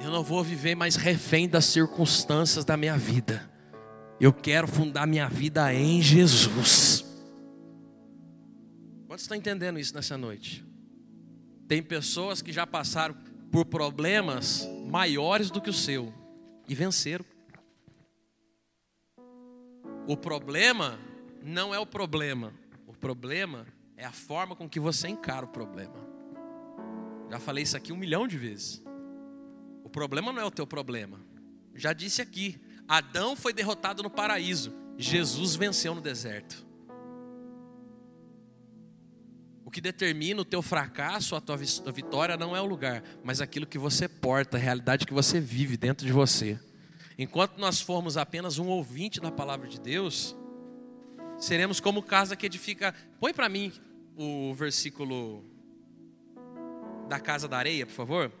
Eu 0.00 0.10
não 0.10 0.22
vou 0.22 0.42
viver 0.42 0.74
mais 0.74 0.96
refém 0.96 1.48
das 1.48 1.66
circunstâncias 1.66 2.64
da 2.64 2.76
minha 2.76 2.96
vida. 2.96 3.50
Eu 4.20 4.32
quero 4.32 4.66
fundar 4.66 5.06
minha 5.06 5.28
vida 5.28 5.72
em 5.74 6.00
Jesus. 6.00 7.04
Quantos 9.06 9.24
estão 9.24 9.36
entendendo 9.36 9.78
isso 9.78 9.94
nessa 9.94 10.16
noite? 10.16 10.64
Tem 11.66 11.82
pessoas 11.82 12.40
que 12.40 12.52
já 12.52 12.66
passaram 12.66 13.14
por 13.50 13.66
problemas 13.66 14.66
maiores 14.88 15.50
do 15.50 15.60
que 15.60 15.70
o 15.70 15.74
seu 15.74 16.12
e 16.66 16.74
venceram. 16.74 17.24
O 20.06 20.16
problema 20.16 20.98
não 21.42 21.74
é 21.74 21.78
o 21.78 21.86
problema, 21.86 22.54
o 22.86 22.94
problema 22.94 23.66
é 23.96 24.04
a 24.04 24.12
forma 24.12 24.56
com 24.56 24.68
que 24.68 24.80
você 24.80 25.08
encara 25.08 25.44
o 25.44 25.48
problema. 25.48 26.08
Já 27.30 27.38
falei 27.38 27.64
isso 27.64 27.76
aqui 27.76 27.92
um 27.92 27.96
milhão 27.96 28.26
de 28.26 28.38
vezes. 28.38 28.82
O 29.84 29.90
problema 29.90 30.32
não 30.32 30.40
é 30.40 30.44
o 30.44 30.50
teu 30.50 30.66
problema. 30.66 31.20
Já 31.74 31.92
disse 31.92 32.22
aqui, 32.22 32.60
Adão 32.86 33.36
foi 33.36 33.52
derrotado 33.52 34.02
no 34.02 34.10
paraíso, 34.10 34.74
Jesus 34.96 35.54
venceu 35.54 35.94
no 35.94 36.00
deserto. 36.00 36.66
O 39.68 39.70
que 39.70 39.82
determina 39.82 40.40
o 40.40 40.46
teu 40.46 40.62
fracasso, 40.62 41.36
a 41.36 41.42
tua 41.42 41.58
vitória 41.58 42.38
não 42.38 42.56
é 42.56 42.62
o 42.62 42.64
lugar, 42.64 43.04
mas 43.22 43.42
aquilo 43.42 43.66
que 43.66 43.76
você 43.76 44.08
porta, 44.08 44.56
a 44.56 44.60
realidade 44.60 45.04
que 45.04 45.12
você 45.12 45.38
vive 45.38 45.76
dentro 45.76 46.06
de 46.06 46.12
você. 46.12 46.58
Enquanto 47.18 47.58
nós 47.58 47.78
formos 47.78 48.16
apenas 48.16 48.58
um 48.58 48.68
ouvinte 48.68 49.20
da 49.20 49.30
palavra 49.30 49.68
de 49.68 49.78
Deus, 49.78 50.34
seremos 51.36 51.80
como 51.80 52.02
casa 52.02 52.34
que 52.34 52.46
edifica. 52.46 52.94
Põe 53.20 53.34
para 53.34 53.46
mim 53.46 53.70
o 54.16 54.54
versículo 54.54 55.44
da 57.06 57.20
casa 57.20 57.46
da 57.46 57.58
areia, 57.58 57.84
por 57.84 57.92
favor. 57.92 58.32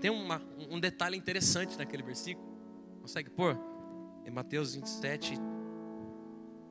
Tem 0.00 0.12
uma, 0.12 0.40
um 0.70 0.78
detalhe 0.78 1.16
interessante 1.16 1.76
naquele 1.76 2.04
versículo. 2.04 2.46
Consegue 3.00 3.30
pôr? 3.30 3.58
Em 4.24 4.30
Mateus 4.30 4.76
27, 4.76 5.34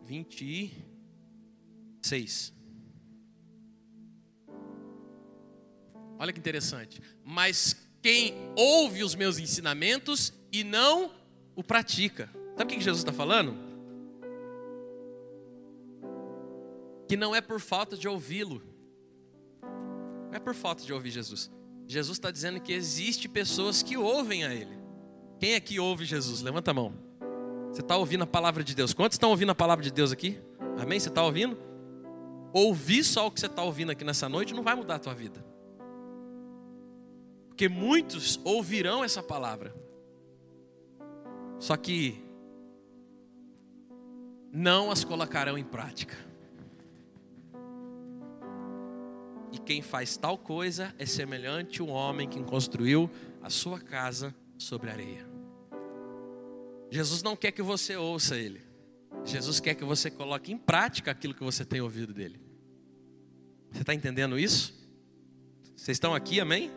26. 0.05 2.56
Olha 6.19 6.33
que 6.33 6.39
interessante. 6.39 7.01
Mas 7.23 7.75
quem 8.01 8.33
ouve 8.55 9.03
os 9.03 9.15
meus 9.15 9.39
ensinamentos 9.39 10.33
e 10.51 10.63
não 10.63 11.11
o 11.55 11.63
pratica. 11.63 12.29
Sabe 12.55 12.73
o 12.73 12.77
que 12.77 12.83
Jesus 12.83 12.99
está 12.99 13.13
falando? 13.13 13.55
Que 17.07 17.15
não 17.15 17.35
é 17.35 17.41
por 17.41 17.59
falta 17.59 17.95
de 17.95 18.07
ouvi-lo. 18.07 18.61
Não 19.61 20.33
é 20.33 20.39
por 20.39 20.53
falta 20.53 20.83
de 20.83 20.91
ouvir 20.91 21.11
Jesus. 21.11 21.51
Jesus 21.87 22.17
está 22.17 22.31
dizendo 22.31 22.59
que 22.59 22.73
existe 22.73 23.29
pessoas 23.29 23.81
que 23.81 23.95
ouvem 23.95 24.43
a 24.43 24.53
Ele. 24.53 24.77
Quem 25.39 25.53
é 25.53 25.59
que 25.59 25.79
ouve 25.79 26.03
Jesus? 26.05 26.41
Levanta 26.41 26.71
a 26.71 26.73
mão. 26.73 26.93
Você 27.71 27.81
está 27.81 27.95
ouvindo 27.95 28.23
a 28.23 28.27
palavra 28.27 28.63
de 28.63 28.75
Deus? 28.75 28.93
Quantos 28.93 29.15
estão 29.15 29.29
ouvindo 29.29 29.51
a 29.51 29.55
palavra 29.55 29.83
de 29.83 29.91
Deus 29.91 30.11
aqui? 30.11 30.39
Amém? 30.77 30.99
Você 30.99 31.09
está 31.09 31.23
ouvindo? 31.23 31.57
Ouvir 32.51 33.03
só 33.03 33.27
o 33.27 33.31
que 33.31 33.39
você 33.39 33.45
está 33.45 33.63
ouvindo 33.63 33.91
aqui 33.91 34.03
nessa 34.03 34.27
noite 34.27 34.53
não 34.53 34.63
vai 34.63 34.75
mudar 34.75 34.95
a 34.95 34.99
tua 34.99 35.13
vida. 35.13 35.45
Porque 37.57 37.67
muitos 37.67 38.39
ouvirão 38.43 39.03
essa 39.03 39.23
palavra. 39.23 39.75
Só 41.57 41.75
que 41.75 42.23
não 44.53 44.91
as 44.91 45.03
colocarão 45.03 45.57
em 45.57 45.63
prática. 45.63 46.15
E 49.51 49.57
quem 49.57 49.81
faz 49.81 50.15
tal 50.17 50.37
coisa 50.37 50.93
é 50.99 51.05
semelhante 51.07 51.81
ao 51.81 51.87
homem 51.87 52.29
que 52.29 52.43
construiu 52.43 53.09
a 53.41 53.49
sua 53.49 53.79
casa 53.79 54.35
sobre 54.55 54.91
areia. 54.91 55.27
Jesus 56.91 57.23
não 57.23 57.35
quer 57.35 57.51
que 57.51 57.63
você 57.63 57.95
ouça 57.95 58.37
ele. 58.37 58.61
Jesus 59.25 59.59
quer 59.59 59.73
que 59.73 59.83
você 59.83 60.11
coloque 60.11 60.53
em 60.53 60.59
prática 60.59 61.09
aquilo 61.09 61.33
que 61.33 61.43
você 61.43 61.65
tem 61.65 61.81
ouvido 61.81 62.13
dele. 62.13 62.39
Você 63.71 63.81
está 63.81 63.95
entendendo 63.95 64.37
isso? 64.37 64.75
Vocês 65.75 65.95
estão 65.95 66.13
aqui, 66.13 66.39
amém? 66.39 66.71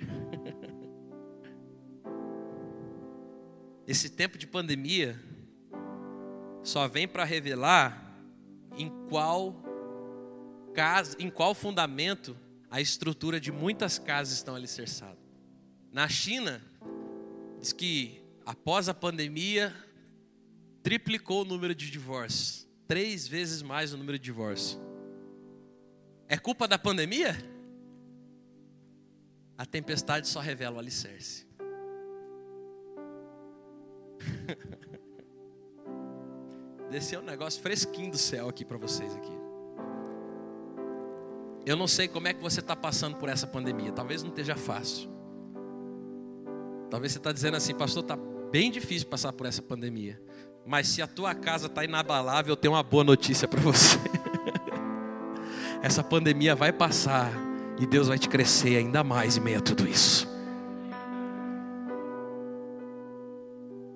Esse 3.86 4.10
tempo 4.10 4.38
de 4.38 4.46
pandemia 4.46 5.18
só 6.62 6.86
vem 6.86 7.08
para 7.08 7.24
revelar 7.24 8.14
em 8.76 8.90
qual 9.08 9.56
casa, 10.74 11.16
em 11.18 11.30
qual 11.30 11.54
fundamento 11.54 12.36
a 12.70 12.80
estrutura 12.80 13.40
de 13.40 13.50
muitas 13.50 13.98
casas 13.98 14.34
estão 14.34 14.54
alicerçadas. 14.54 15.18
Na 15.92 16.08
China, 16.08 16.62
diz 17.58 17.72
que 17.72 18.22
após 18.46 18.88
a 18.88 18.94
pandemia 18.94 19.74
triplicou 20.82 21.42
o 21.42 21.44
número 21.44 21.74
de 21.74 21.90
divórcios, 21.90 22.68
três 22.86 23.26
vezes 23.26 23.60
mais 23.60 23.92
o 23.92 23.96
número 23.96 24.18
de 24.18 24.24
divórcios. 24.24 24.80
É 26.28 26.38
culpa 26.38 26.68
da 26.68 26.78
pandemia? 26.78 27.36
A 29.60 29.66
tempestade 29.66 30.26
só 30.26 30.40
revela 30.40 30.76
o 30.76 30.78
alicerce. 30.78 31.46
Desceu 36.90 37.20
um 37.20 37.24
negócio 37.24 37.60
fresquinho 37.60 38.10
do 38.10 38.16
céu 38.16 38.48
aqui 38.48 38.64
para 38.64 38.78
vocês 38.78 39.14
aqui. 39.14 39.38
Eu 41.66 41.76
não 41.76 41.86
sei 41.86 42.08
como 42.08 42.26
é 42.26 42.32
que 42.32 42.40
você 42.40 42.60
está 42.60 42.74
passando 42.74 43.18
por 43.18 43.28
essa 43.28 43.46
pandemia. 43.46 43.92
Talvez 43.92 44.22
não 44.22 44.30
esteja 44.30 44.56
fácil. 44.56 45.10
Talvez 46.88 47.12
você 47.12 47.18
está 47.18 47.30
dizendo 47.30 47.58
assim, 47.58 47.74
pastor, 47.74 48.02
está 48.02 48.16
bem 48.50 48.70
difícil 48.70 49.08
passar 49.08 49.34
por 49.34 49.46
essa 49.46 49.60
pandemia. 49.60 50.18
Mas 50.64 50.88
se 50.88 51.02
a 51.02 51.06
tua 51.06 51.34
casa 51.34 51.66
está 51.66 51.84
inabalável, 51.84 52.52
eu 52.52 52.56
tenho 52.56 52.72
uma 52.72 52.82
boa 52.82 53.04
notícia 53.04 53.46
para 53.46 53.60
você. 53.60 53.98
essa 55.84 56.02
pandemia 56.02 56.56
vai 56.56 56.72
passar 56.72 57.49
e 57.80 57.86
Deus 57.86 58.08
vai 58.08 58.18
te 58.18 58.28
crescer 58.28 58.76
ainda 58.76 59.02
mais 59.02 59.38
em 59.38 59.40
meio 59.40 59.58
a 59.58 59.62
tudo 59.62 59.88
isso. 59.88 60.28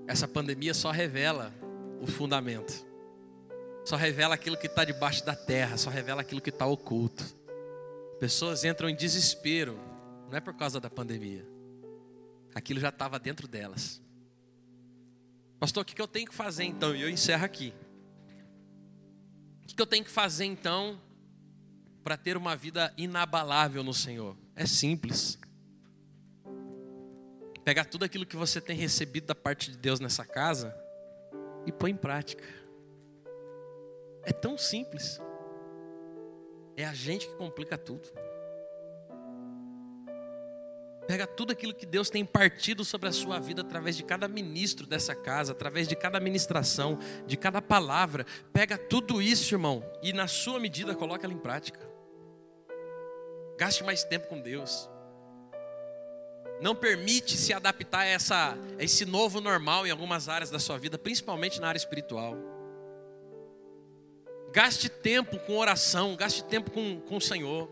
Essa 0.06 0.26
pandemia 0.26 0.72
só 0.72 0.90
revela 0.90 1.52
o 2.00 2.06
fundamento, 2.06 2.86
só 3.84 3.94
revela 3.94 4.34
aquilo 4.34 4.56
que 4.56 4.68
está 4.68 4.84
debaixo 4.84 5.24
da 5.26 5.36
terra, 5.36 5.76
só 5.76 5.90
revela 5.90 6.22
aquilo 6.22 6.40
que 6.40 6.48
está 6.48 6.64
oculto. 6.64 7.22
Pessoas 8.18 8.64
entram 8.64 8.88
em 8.88 8.96
desespero, 8.96 9.78
não 10.30 10.38
é 10.38 10.40
por 10.40 10.54
causa 10.54 10.80
da 10.80 10.88
pandemia, 10.88 11.46
aquilo 12.54 12.80
já 12.80 12.88
estava 12.88 13.18
dentro 13.18 13.46
delas. 13.46 14.00
Pastor, 15.60 15.82
o 15.82 15.84
que 15.84 16.00
eu 16.00 16.08
tenho 16.08 16.26
que 16.26 16.34
fazer 16.34 16.64
então? 16.64 16.96
E 16.96 17.02
eu 17.02 17.10
encerro 17.10 17.44
aqui. 17.44 17.74
O 19.62 19.66
que 19.66 19.80
eu 19.80 19.86
tenho 19.86 20.04
que 20.04 20.10
fazer 20.10 20.46
então 20.46 20.98
para 22.04 22.18
ter 22.18 22.36
uma 22.36 22.54
vida 22.54 22.92
inabalável 22.98 23.82
no 23.82 23.94
Senhor? 23.94 24.36
É 24.54 24.66
simples. 24.66 25.38
Pegar 27.64 27.86
tudo 27.86 28.04
aquilo 28.04 28.26
que 28.26 28.36
você 28.36 28.60
tem 28.60 28.76
recebido 28.76 29.24
da 29.24 29.34
parte 29.34 29.70
de 29.70 29.78
Deus 29.78 29.98
nessa 29.98 30.22
casa 30.22 30.76
e 31.64 31.72
pôr 31.72 31.88
em 31.88 31.96
prática. 31.96 32.44
É 34.22 34.34
tão 34.34 34.58
simples. 34.58 35.18
É 36.76 36.84
a 36.84 36.92
gente 36.92 37.26
que 37.26 37.34
complica 37.36 37.78
tudo. 37.78 38.06
Pega 41.06 41.26
tudo 41.26 41.52
aquilo 41.52 41.74
que 41.74 41.86
Deus 41.86 42.10
tem 42.10 42.24
partido 42.24 42.84
sobre 42.84 43.08
a 43.08 43.12
sua 43.12 43.38
vida 43.38 43.62
através 43.62 43.96
de 43.96 44.02
cada 44.02 44.28
ministro 44.28 44.86
dessa 44.86 45.14
casa, 45.14 45.52
através 45.52 45.88
de 45.88 45.96
cada 45.96 46.20
ministração, 46.20 46.98
de 47.26 47.36
cada 47.36 47.62
palavra. 47.62 48.26
Pega 48.52 48.76
tudo 48.76 49.22
isso, 49.22 49.54
irmão, 49.54 49.82
e 50.02 50.12
na 50.12 50.26
sua 50.26 50.58
medida 50.58 50.94
coloca 50.94 51.26
ela 51.26 51.34
em 51.34 51.38
prática. 51.38 51.93
Gaste 53.64 53.82
mais 53.82 54.04
tempo 54.04 54.28
com 54.28 54.38
Deus. 54.38 54.90
Não 56.60 56.74
permite 56.74 57.34
se 57.34 57.50
adaptar 57.50 58.00
a, 58.00 58.04
essa, 58.04 58.58
a 58.78 58.84
esse 58.84 59.06
novo 59.06 59.40
normal 59.40 59.86
em 59.86 59.90
algumas 59.90 60.28
áreas 60.28 60.50
da 60.50 60.58
sua 60.58 60.76
vida, 60.76 60.98
principalmente 60.98 61.58
na 61.62 61.68
área 61.68 61.78
espiritual. 61.78 62.36
Gaste 64.52 64.90
tempo 64.90 65.38
com 65.38 65.56
oração, 65.56 66.14
gaste 66.14 66.44
tempo 66.44 66.70
com, 66.72 67.00
com 67.00 67.16
o 67.16 67.20
Senhor. 67.22 67.70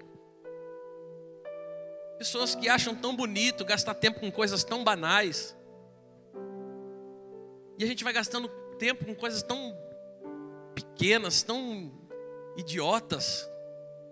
Pessoas 2.16 2.55
que 2.55 2.70
acham 2.70 2.97
tão 2.97 3.14
bonito 3.14 3.62
gastar 3.62 3.93
tempo 3.93 4.18
com 4.18 4.32
coisas 4.32 4.64
tão 4.64 4.82
banais. 4.82 5.55
E 7.78 7.84
a 7.84 7.86
gente 7.86 8.03
vai 8.03 8.14
gastando 8.14 8.49
tempo 8.78 9.05
com 9.05 9.14
coisas 9.14 9.43
tão 9.43 9.76
pequenas, 10.74 11.43
tão 11.43 11.93
idiotas 12.57 13.51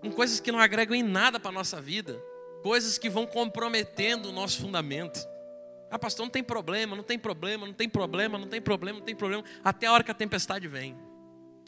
com 0.01 0.11
coisas 0.11 0.41
que 0.41 0.51
não 0.51 0.59
agregam 0.59 0.95
em 0.95 1.03
nada 1.03 1.39
para 1.39 1.51
a 1.51 1.53
nossa 1.53 1.81
vida, 1.81 2.21
coisas 2.63 2.99
que 2.99 3.09
vão 3.09 3.27
comprometendo 3.27 4.31
o 4.31 4.33
nosso 4.33 4.61
fundamento. 4.61 5.21
Ah, 5.91 5.99
pastor, 5.99 6.25
não 6.25 6.31
tem 6.31 6.43
problema, 6.43 6.95
não 6.95 7.03
tem 7.03 7.19
problema, 7.19 7.67
não 7.67 7.75
tem 7.75 7.89
problema, 7.89 8.39
não 8.39 8.47
tem 8.47 8.61
problema, 8.61 8.99
não 8.99 9.05
tem 9.05 9.17
problema, 9.17 9.45
até 9.65 9.87
a 9.87 9.93
hora 9.93 10.05
que 10.05 10.11
a 10.11 10.15
tempestade 10.15 10.69
vem. 10.69 10.97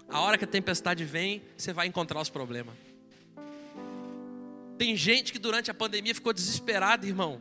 A 0.08 0.20
hora 0.20 0.38
que 0.38 0.44
a 0.44 0.48
tempestade 0.48 1.04
vem, 1.04 1.42
você 1.56 1.72
vai 1.72 1.86
encontrar 1.86 2.20
os 2.20 2.28
problemas. 2.28 2.74
Tem 4.78 4.96
gente 4.96 5.32
que 5.32 5.38
durante 5.38 5.70
a 5.70 5.74
pandemia 5.74 6.14
ficou 6.14 6.32
desesperada, 6.32 7.06
irmão. 7.06 7.40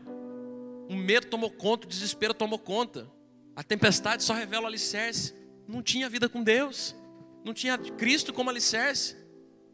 O 0.89 0.95
medo 0.95 1.27
tomou 1.27 1.49
conta, 1.49 1.85
o 1.85 1.89
desespero 1.89 2.33
tomou 2.33 2.59
conta. 2.59 3.07
A 3.55 3.63
tempestade 3.63 4.23
só 4.23 4.33
revela 4.33 4.63
o 4.63 4.67
alicerce. 4.67 5.33
Não 5.67 5.81
tinha 5.81 6.09
vida 6.09 6.27
com 6.27 6.43
Deus, 6.43 6.95
não 7.43 7.53
tinha 7.53 7.77
Cristo 7.77 8.33
como 8.33 8.49
alicerce. 8.49 9.15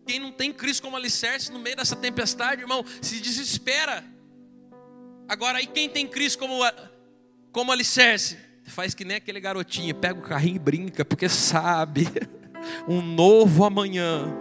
Quem 0.07 0.21
não 0.21 0.31
tem 0.31 0.53
Cristo 0.53 0.83
como 0.83 0.95
alicerce 0.95 1.51
no 1.51 1.59
meio 1.59 1.75
dessa 1.75 1.93
tempestade, 1.93 2.61
irmão, 2.61 2.83
se 3.01 3.19
desespera. 3.19 4.05
Agora, 5.27 5.61
e 5.61 5.67
quem 5.67 5.89
tem 5.89 6.07
Cristo 6.07 6.39
como, 6.39 6.61
como 7.51 7.73
alicerce? 7.73 8.37
Faz 8.63 8.93
que 8.93 9.03
nem 9.03 9.17
aquele 9.17 9.41
garotinho, 9.41 9.93
pega 9.93 10.17
o 10.17 10.23
carrinho 10.23 10.55
e 10.55 10.59
brinca, 10.59 11.03
porque 11.03 11.27
sabe, 11.27 12.07
um 12.87 13.01
novo 13.01 13.65
amanhã 13.65 14.33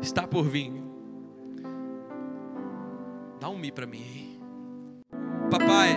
está 0.00 0.26
por 0.26 0.48
vir. 0.48 0.72
Dá 3.38 3.50
um 3.50 3.58
mi 3.58 3.70
para 3.70 3.86
mim. 3.86 4.40
Papai, 5.50 5.96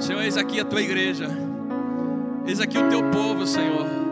Senhor, 0.00 0.22
eis 0.22 0.36
aqui 0.36 0.58
a 0.58 0.64
tua 0.64 0.82
igreja, 0.82 1.28
eis 2.44 2.60
aqui 2.60 2.76
o 2.76 2.88
teu 2.88 3.08
povo, 3.10 3.46
Senhor. 3.46 4.09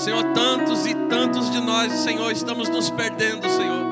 Senhor, 0.00 0.24
tantos 0.32 0.86
e 0.86 0.94
tantos 0.94 1.50
de 1.50 1.60
nós, 1.60 1.92
Senhor, 1.92 2.32
estamos 2.32 2.70
nos 2.70 2.88
perdendo, 2.88 3.46
Senhor. 3.50 3.84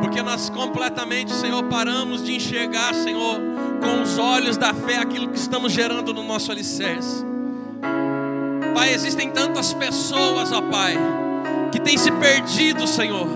Porque 0.00 0.22
nós 0.22 0.48
completamente, 0.50 1.32
Senhor, 1.32 1.64
paramos 1.64 2.24
de 2.24 2.36
enxergar, 2.36 2.94
Senhor, 2.94 3.40
com 3.80 4.02
os 4.02 4.18
olhos 4.18 4.56
da 4.56 4.72
fé 4.72 4.98
aquilo 4.98 5.28
que 5.30 5.36
estamos 5.36 5.72
gerando 5.72 6.14
no 6.14 6.22
nosso 6.22 6.52
alicerce. 6.52 7.24
Pai, 8.72 8.94
existem 8.94 9.30
tantas 9.30 9.74
pessoas, 9.74 10.52
ó 10.52 10.62
Pai, 10.62 10.96
que 11.72 11.80
têm 11.80 11.98
se 11.98 12.12
perdido, 12.12 12.86
Senhor. 12.86 13.26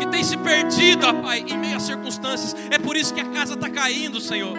Que 0.00 0.08
têm 0.08 0.24
se 0.24 0.36
perdido, 0.38 1.06
ó 1.06 1.12
Pai, 1.12 1.44
em 1.46 1.56
meio 1.56 1.76
às 1.76 1.84
circunstâncias. 1.84 2.56
É 2.68 2.80
por 2.80 2.96
isso 2.96 3.14
que 3.14 3.20
a 3.20 3.26
casa 3.26 3.54
está 3.54 3.70
caindo, 3.70 4.20
Senhor. 4.20 4.58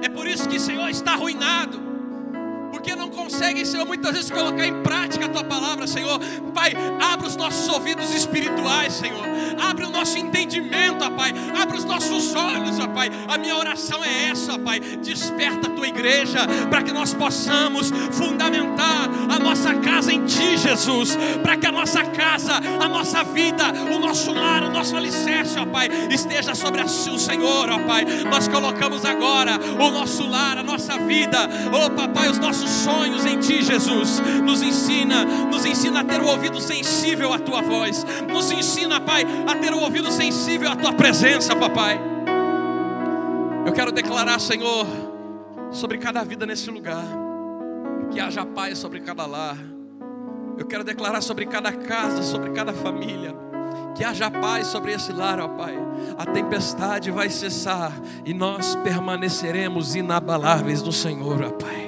É 0.00 0.08
por 0.08 0.26
isso 0.26 0.48
que, 0.48 0.58
Senhor, 0.58 0.88
está 0.88 1.12
arruinado 1.12 1.95
porque 2.86 2.94
não 2.94 3.08
conseguem, 3.08 3.64
Senhor, 3.64 3.84
muitas 3.84 4.12
vezes 4.12 4.30
colocar 4.30 4.64
em 4.64 4.80
prática 4.80 5.26
a 5.26 5.28
tua 5.28 5.42
palavra, 5.42 5.88
Senhor. 5.88 6.20
Pai, 6.54 6.72
abre 7.00 7.26
os 7.26 7.34
nossos 7.34 7.68
ouvidos 7.68 8.14
espirituais, 8.14 8.92
Senhor. 8.92 9.26
Abre 9.58 9.84
o 9.84 9.90
nosso 9.90 10.16
entendimento, 10.16 11.04
ó 11.04 11.10
Pai. 11.10 11.34
Abre 11.60 11.76
os 11.76 11.84
nossos 11.84 12.32
olhos, 12.36 12.78
ó 12.78 12.86
Pai. 12.86 13.10
A 13.26 13.36
minha 13.36 13.56
oração 13.56 14.04
é 14.04 14.28
essa, 14.28 14.54
ó 14.54 14.58
Pai. 14.58 14.78
Desperta 14.78 15.66
a 15.66 15.70
tua 15.70 15.88
igreja 15.88 16.46
para 16.70 16.80
que 16.80 16.92
nós 16.92 17.12
possamos 17.12 17.90
fundamentar 18.12 19.10
a 19.34 19.38
nossa 19.40 19.74
casa 19.74 20.12
em 20.12 20.24
Ti, 20.24 20.56
Jesus. 20.56 21.18
Para 21.42 21.56
que 21.56 21.66
a 21.66 21.72
nossa 21.72 22.04
casa, 22.04 22.52
a 22.80 22.88
nossa 22.88 23.24
vida, 23.24 23.64
o 23.92 23.98
nosso 23.98 24.32
lar, 24.32 24.62
o 24.62 24.70
nosso 24.70 24.96
alicerce, 24.96 25.58
ó 25.58 25.66
Pai, 25.66 25.88
esteja 26.08 26.54
sobre 26.54 26.82
o 26.82 26.88
Senhor, 27.18 27.68
ó 27.68 27.80
Pai. 27.80 28.04
Nós 28.30 28.46
colocamos 28.46 29.04
agora 29.04 29.58
o 29.80 29.90
nosso 29.90 30.24
lar, 30.28 30.58
a 30.58 30.62
nossa 30.62 30.96
vida, 30.98 31.48
ó 31.72 31.90
Papai, 31.90 32.28
os 32.28 32.38
nossos 32.38 32.75
sonhos 32.76 33.24
em 33.24 33.38
Ti, 33.38 33.62
Jesus. 33.62 34.20
Nos 34.42 34.62
ensina, 34.62 35.24
nos 35.24 35.64
ensina 35.64 36.00
a 36.00 36.04
ter 36.04 36.20
o 36.20 36.26
ouvido 36.26 36.60
sensível 36.60 37.32
à 37.32 37.38
Tua 37.38 37.62
voz. 37.62 38.04
Nos 38.28 38.50
ensina, 38.50 39.00
Pai, 39.00 39.24
a 39.46 39.54
ter 39.56 39.72
o 39.72 39.80
ouvido 39.80 40.10
sensível 40.10 40.70
à 40.70 40.76
Tua 40.76 40.92
presença, 40.92 41.54
Papai. 41.56 42.00
Eu 43.66 43.72
quero 43.72 43.90
declarar, 43.90 44.38
Senhor, 44.38 44.86
sobre 45.70 45.98
cada 45.98 46.24
vida 46.24 46.46
nesse 46.46 46.70
lugar, 46.70 47.04
que 48.10 48.20
haja 48.20 48.46
paz 48.46 48.78
sobre 48.78 49.00
cada 49.00 49.26
lar. 49.26 49.56
Eu 50.56 50.66
quero 50.66 50.84
declarar 50.84 51.20
sobre 51.20 51.46
cada 51.46 51.72
casa, 51.72 52.22
sobre 52.22 52.50
cada 52.50 52.72
família, 52.72 53.34
que 53.94 54.04
haja 54.04 54.30
paz 54.30 54.68
sobre 54.68 54.92
esse 54.92 55.12
lar, 55.12 55.40
ó 55.40 55.48
Pai. 55.48 55.76
A 56.16 56.24
tempestade 56.24 57.10
vai 57.10 57.28
cessar 57.28 57.92
e 58.24 58.32
nós 58.32 58.74
permaneceremos 58.76 59.94
inabaláveis 59.94 60.82
no 60.82 60.92
Senhor, 60.92 61.42
ó 61.42 61.50
Pai. 61.50 61.85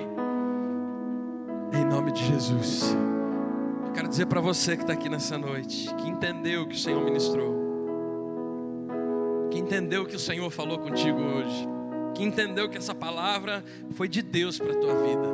Nome 1.98 2.12
de 2.12 2.24
Jesus. 2.24 2.94
Eu 3.84 3.92
quero 3.92 4.06
dizer 4.06 4.26
para 4.26 4.40
você 4.40 4.76
que 4.76 4.84
está 4.84 4.92
aqui 4.92 5.08
nessa 5.08 5.36
noite, 5.36 5.92
que 5.96 6.08
entendeu 6.08 6.62
o 6.62 6.68
que 6.68 6.76
o 6.76 6.78
Senhor 6.78 7.04
ministrou, 7.04 7.52
que 9.50 9.58
entendeu 9.58 10.06
que 10.06 10.14
o 10.14 10.18
Senhor 10.18 10.48
falou 10.48 10.78
contigo 10.78 11.18
hoje, 11.18 11.66
que 12.14 12.22
entendeu 12.22 12.68
que 12.68 12.78
essa 12.78 12.94
palavra 12.94 13.64
foi 13.94 14.06
de 14.06 14.22
Deus 14.22 14.60
para 14.60 14.74
a 14.74 14.76
tua 14.76 14.94
vida. 14.94 15.26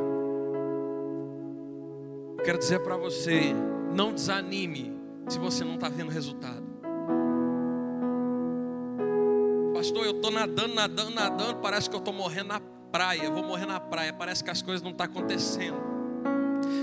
Eu 2.38 2.42
quero 2.42 2.56
dizer 2.56 2.80
para 2.80 2.96
você, 2.96 3.54
não 3.94 4.14
desanime 4.14 4.98
se 5.28 5.38
você 5.38 5.64
não 5.64 5.74
está 5.74 5.90
vendo 5.90 6.10
resultado. 6.10 6.64
Pastor, 9.74 10.06
eu 10.06 10.12
estou 10.12 10.30
nadando, 10.30 10.74
nadando, 10.74 11.10
nadando, 11.10 11.56
parece 11.56 11.90
que 11.90 11.94
eu 11.94 12.00
estou 12.00 12.14
morrendo 12.14 12.48
na 12.48 12.60
praia, 12.90 13.30
vou 13.30 13.44
morrer 13.44 13.66
na 13.66 13.78
praia, 13.78 14.14
parece 14.14 14.42
que 14.42 14.48
as 14.48 14.62
coisas 14.62 14.80
não 14.80 14.92
estão 14.92 15.06
tá 15.06 15.12
acontecendo. 15.12 15.93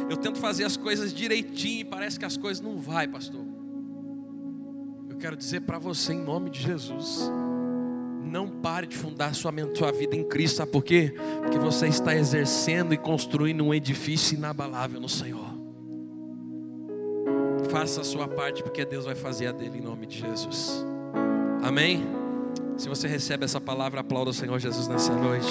Eu 0.10 0.18
tento 0.18 0.40
fazer 0.40 0.64
as 0.64 0.78
coisas 0.78 1.14
direitinho 1.14 1.82
e 1.82 1.86
parece 1.86 2.20
que 2.20 2.26
as 2.26 2.38
coisas 2.38 2.62
não 2.62 2.78
vai, 2.78 3.08
pastor. 3.08 3.46
Eu 5.10 5.18
quero 5.18 5.36
dizer 5.36 5.62
para 5.62 5.80
você 5.80 6.14
em 6.14 6.22
nome 6.22 6.50
de 6.50 6.62
Jesus, 6.62 7.32
não 8.24 8.48
pare 8.48 8.88
de 8.88 8.96
fundar 8.96 9.36
sua, 9.36 9.54
sua 9.76 9.92
vida 9.92 10.16
em 10.16 10.24
Cristo, 10.24 10.58
sabe 10.58 10.72
por 10.72 10.84
quê? 10.84 11.14
Porque 11.42 11.60
você 11.60 11.88
está 11.88 12.16
exercendo 12.16 12.94
e 12.94 12.98
construindo 12.98 13.64
um 13.64 13.74
edifício 13.74 14.38
inabalável 14.38 15.00
no 15.00 15.10
Senhor. 15.10 15.52
Faça 17.70 18.02
a 18.02 18.04
sua 18.04 18.28
parte, 18.28 18.64
porque 18.64 18.86
Deus 18.86 19.06
vai 19.06 19.16
fazer 19.16 19.48
a 19.48 19.52
dele 19.52 19.78
em 19.78 19.82
nome 19.82 20.06
de 20.06 20.20
Jesus. 20.20 20.86
Amém? 21.62 22.06
Se 22.78 22.90
você 22.90 23.08
recebe 23.08 23.46
essa 23.46 23.62
palavra, 23.62 24.02
aplauda 24.02 24.32
o 24.32 24.34
Senhor 24.34 24.60
Jesus 24.60 24.88
nessa 24.88 25.14
noite. 25.14 25.48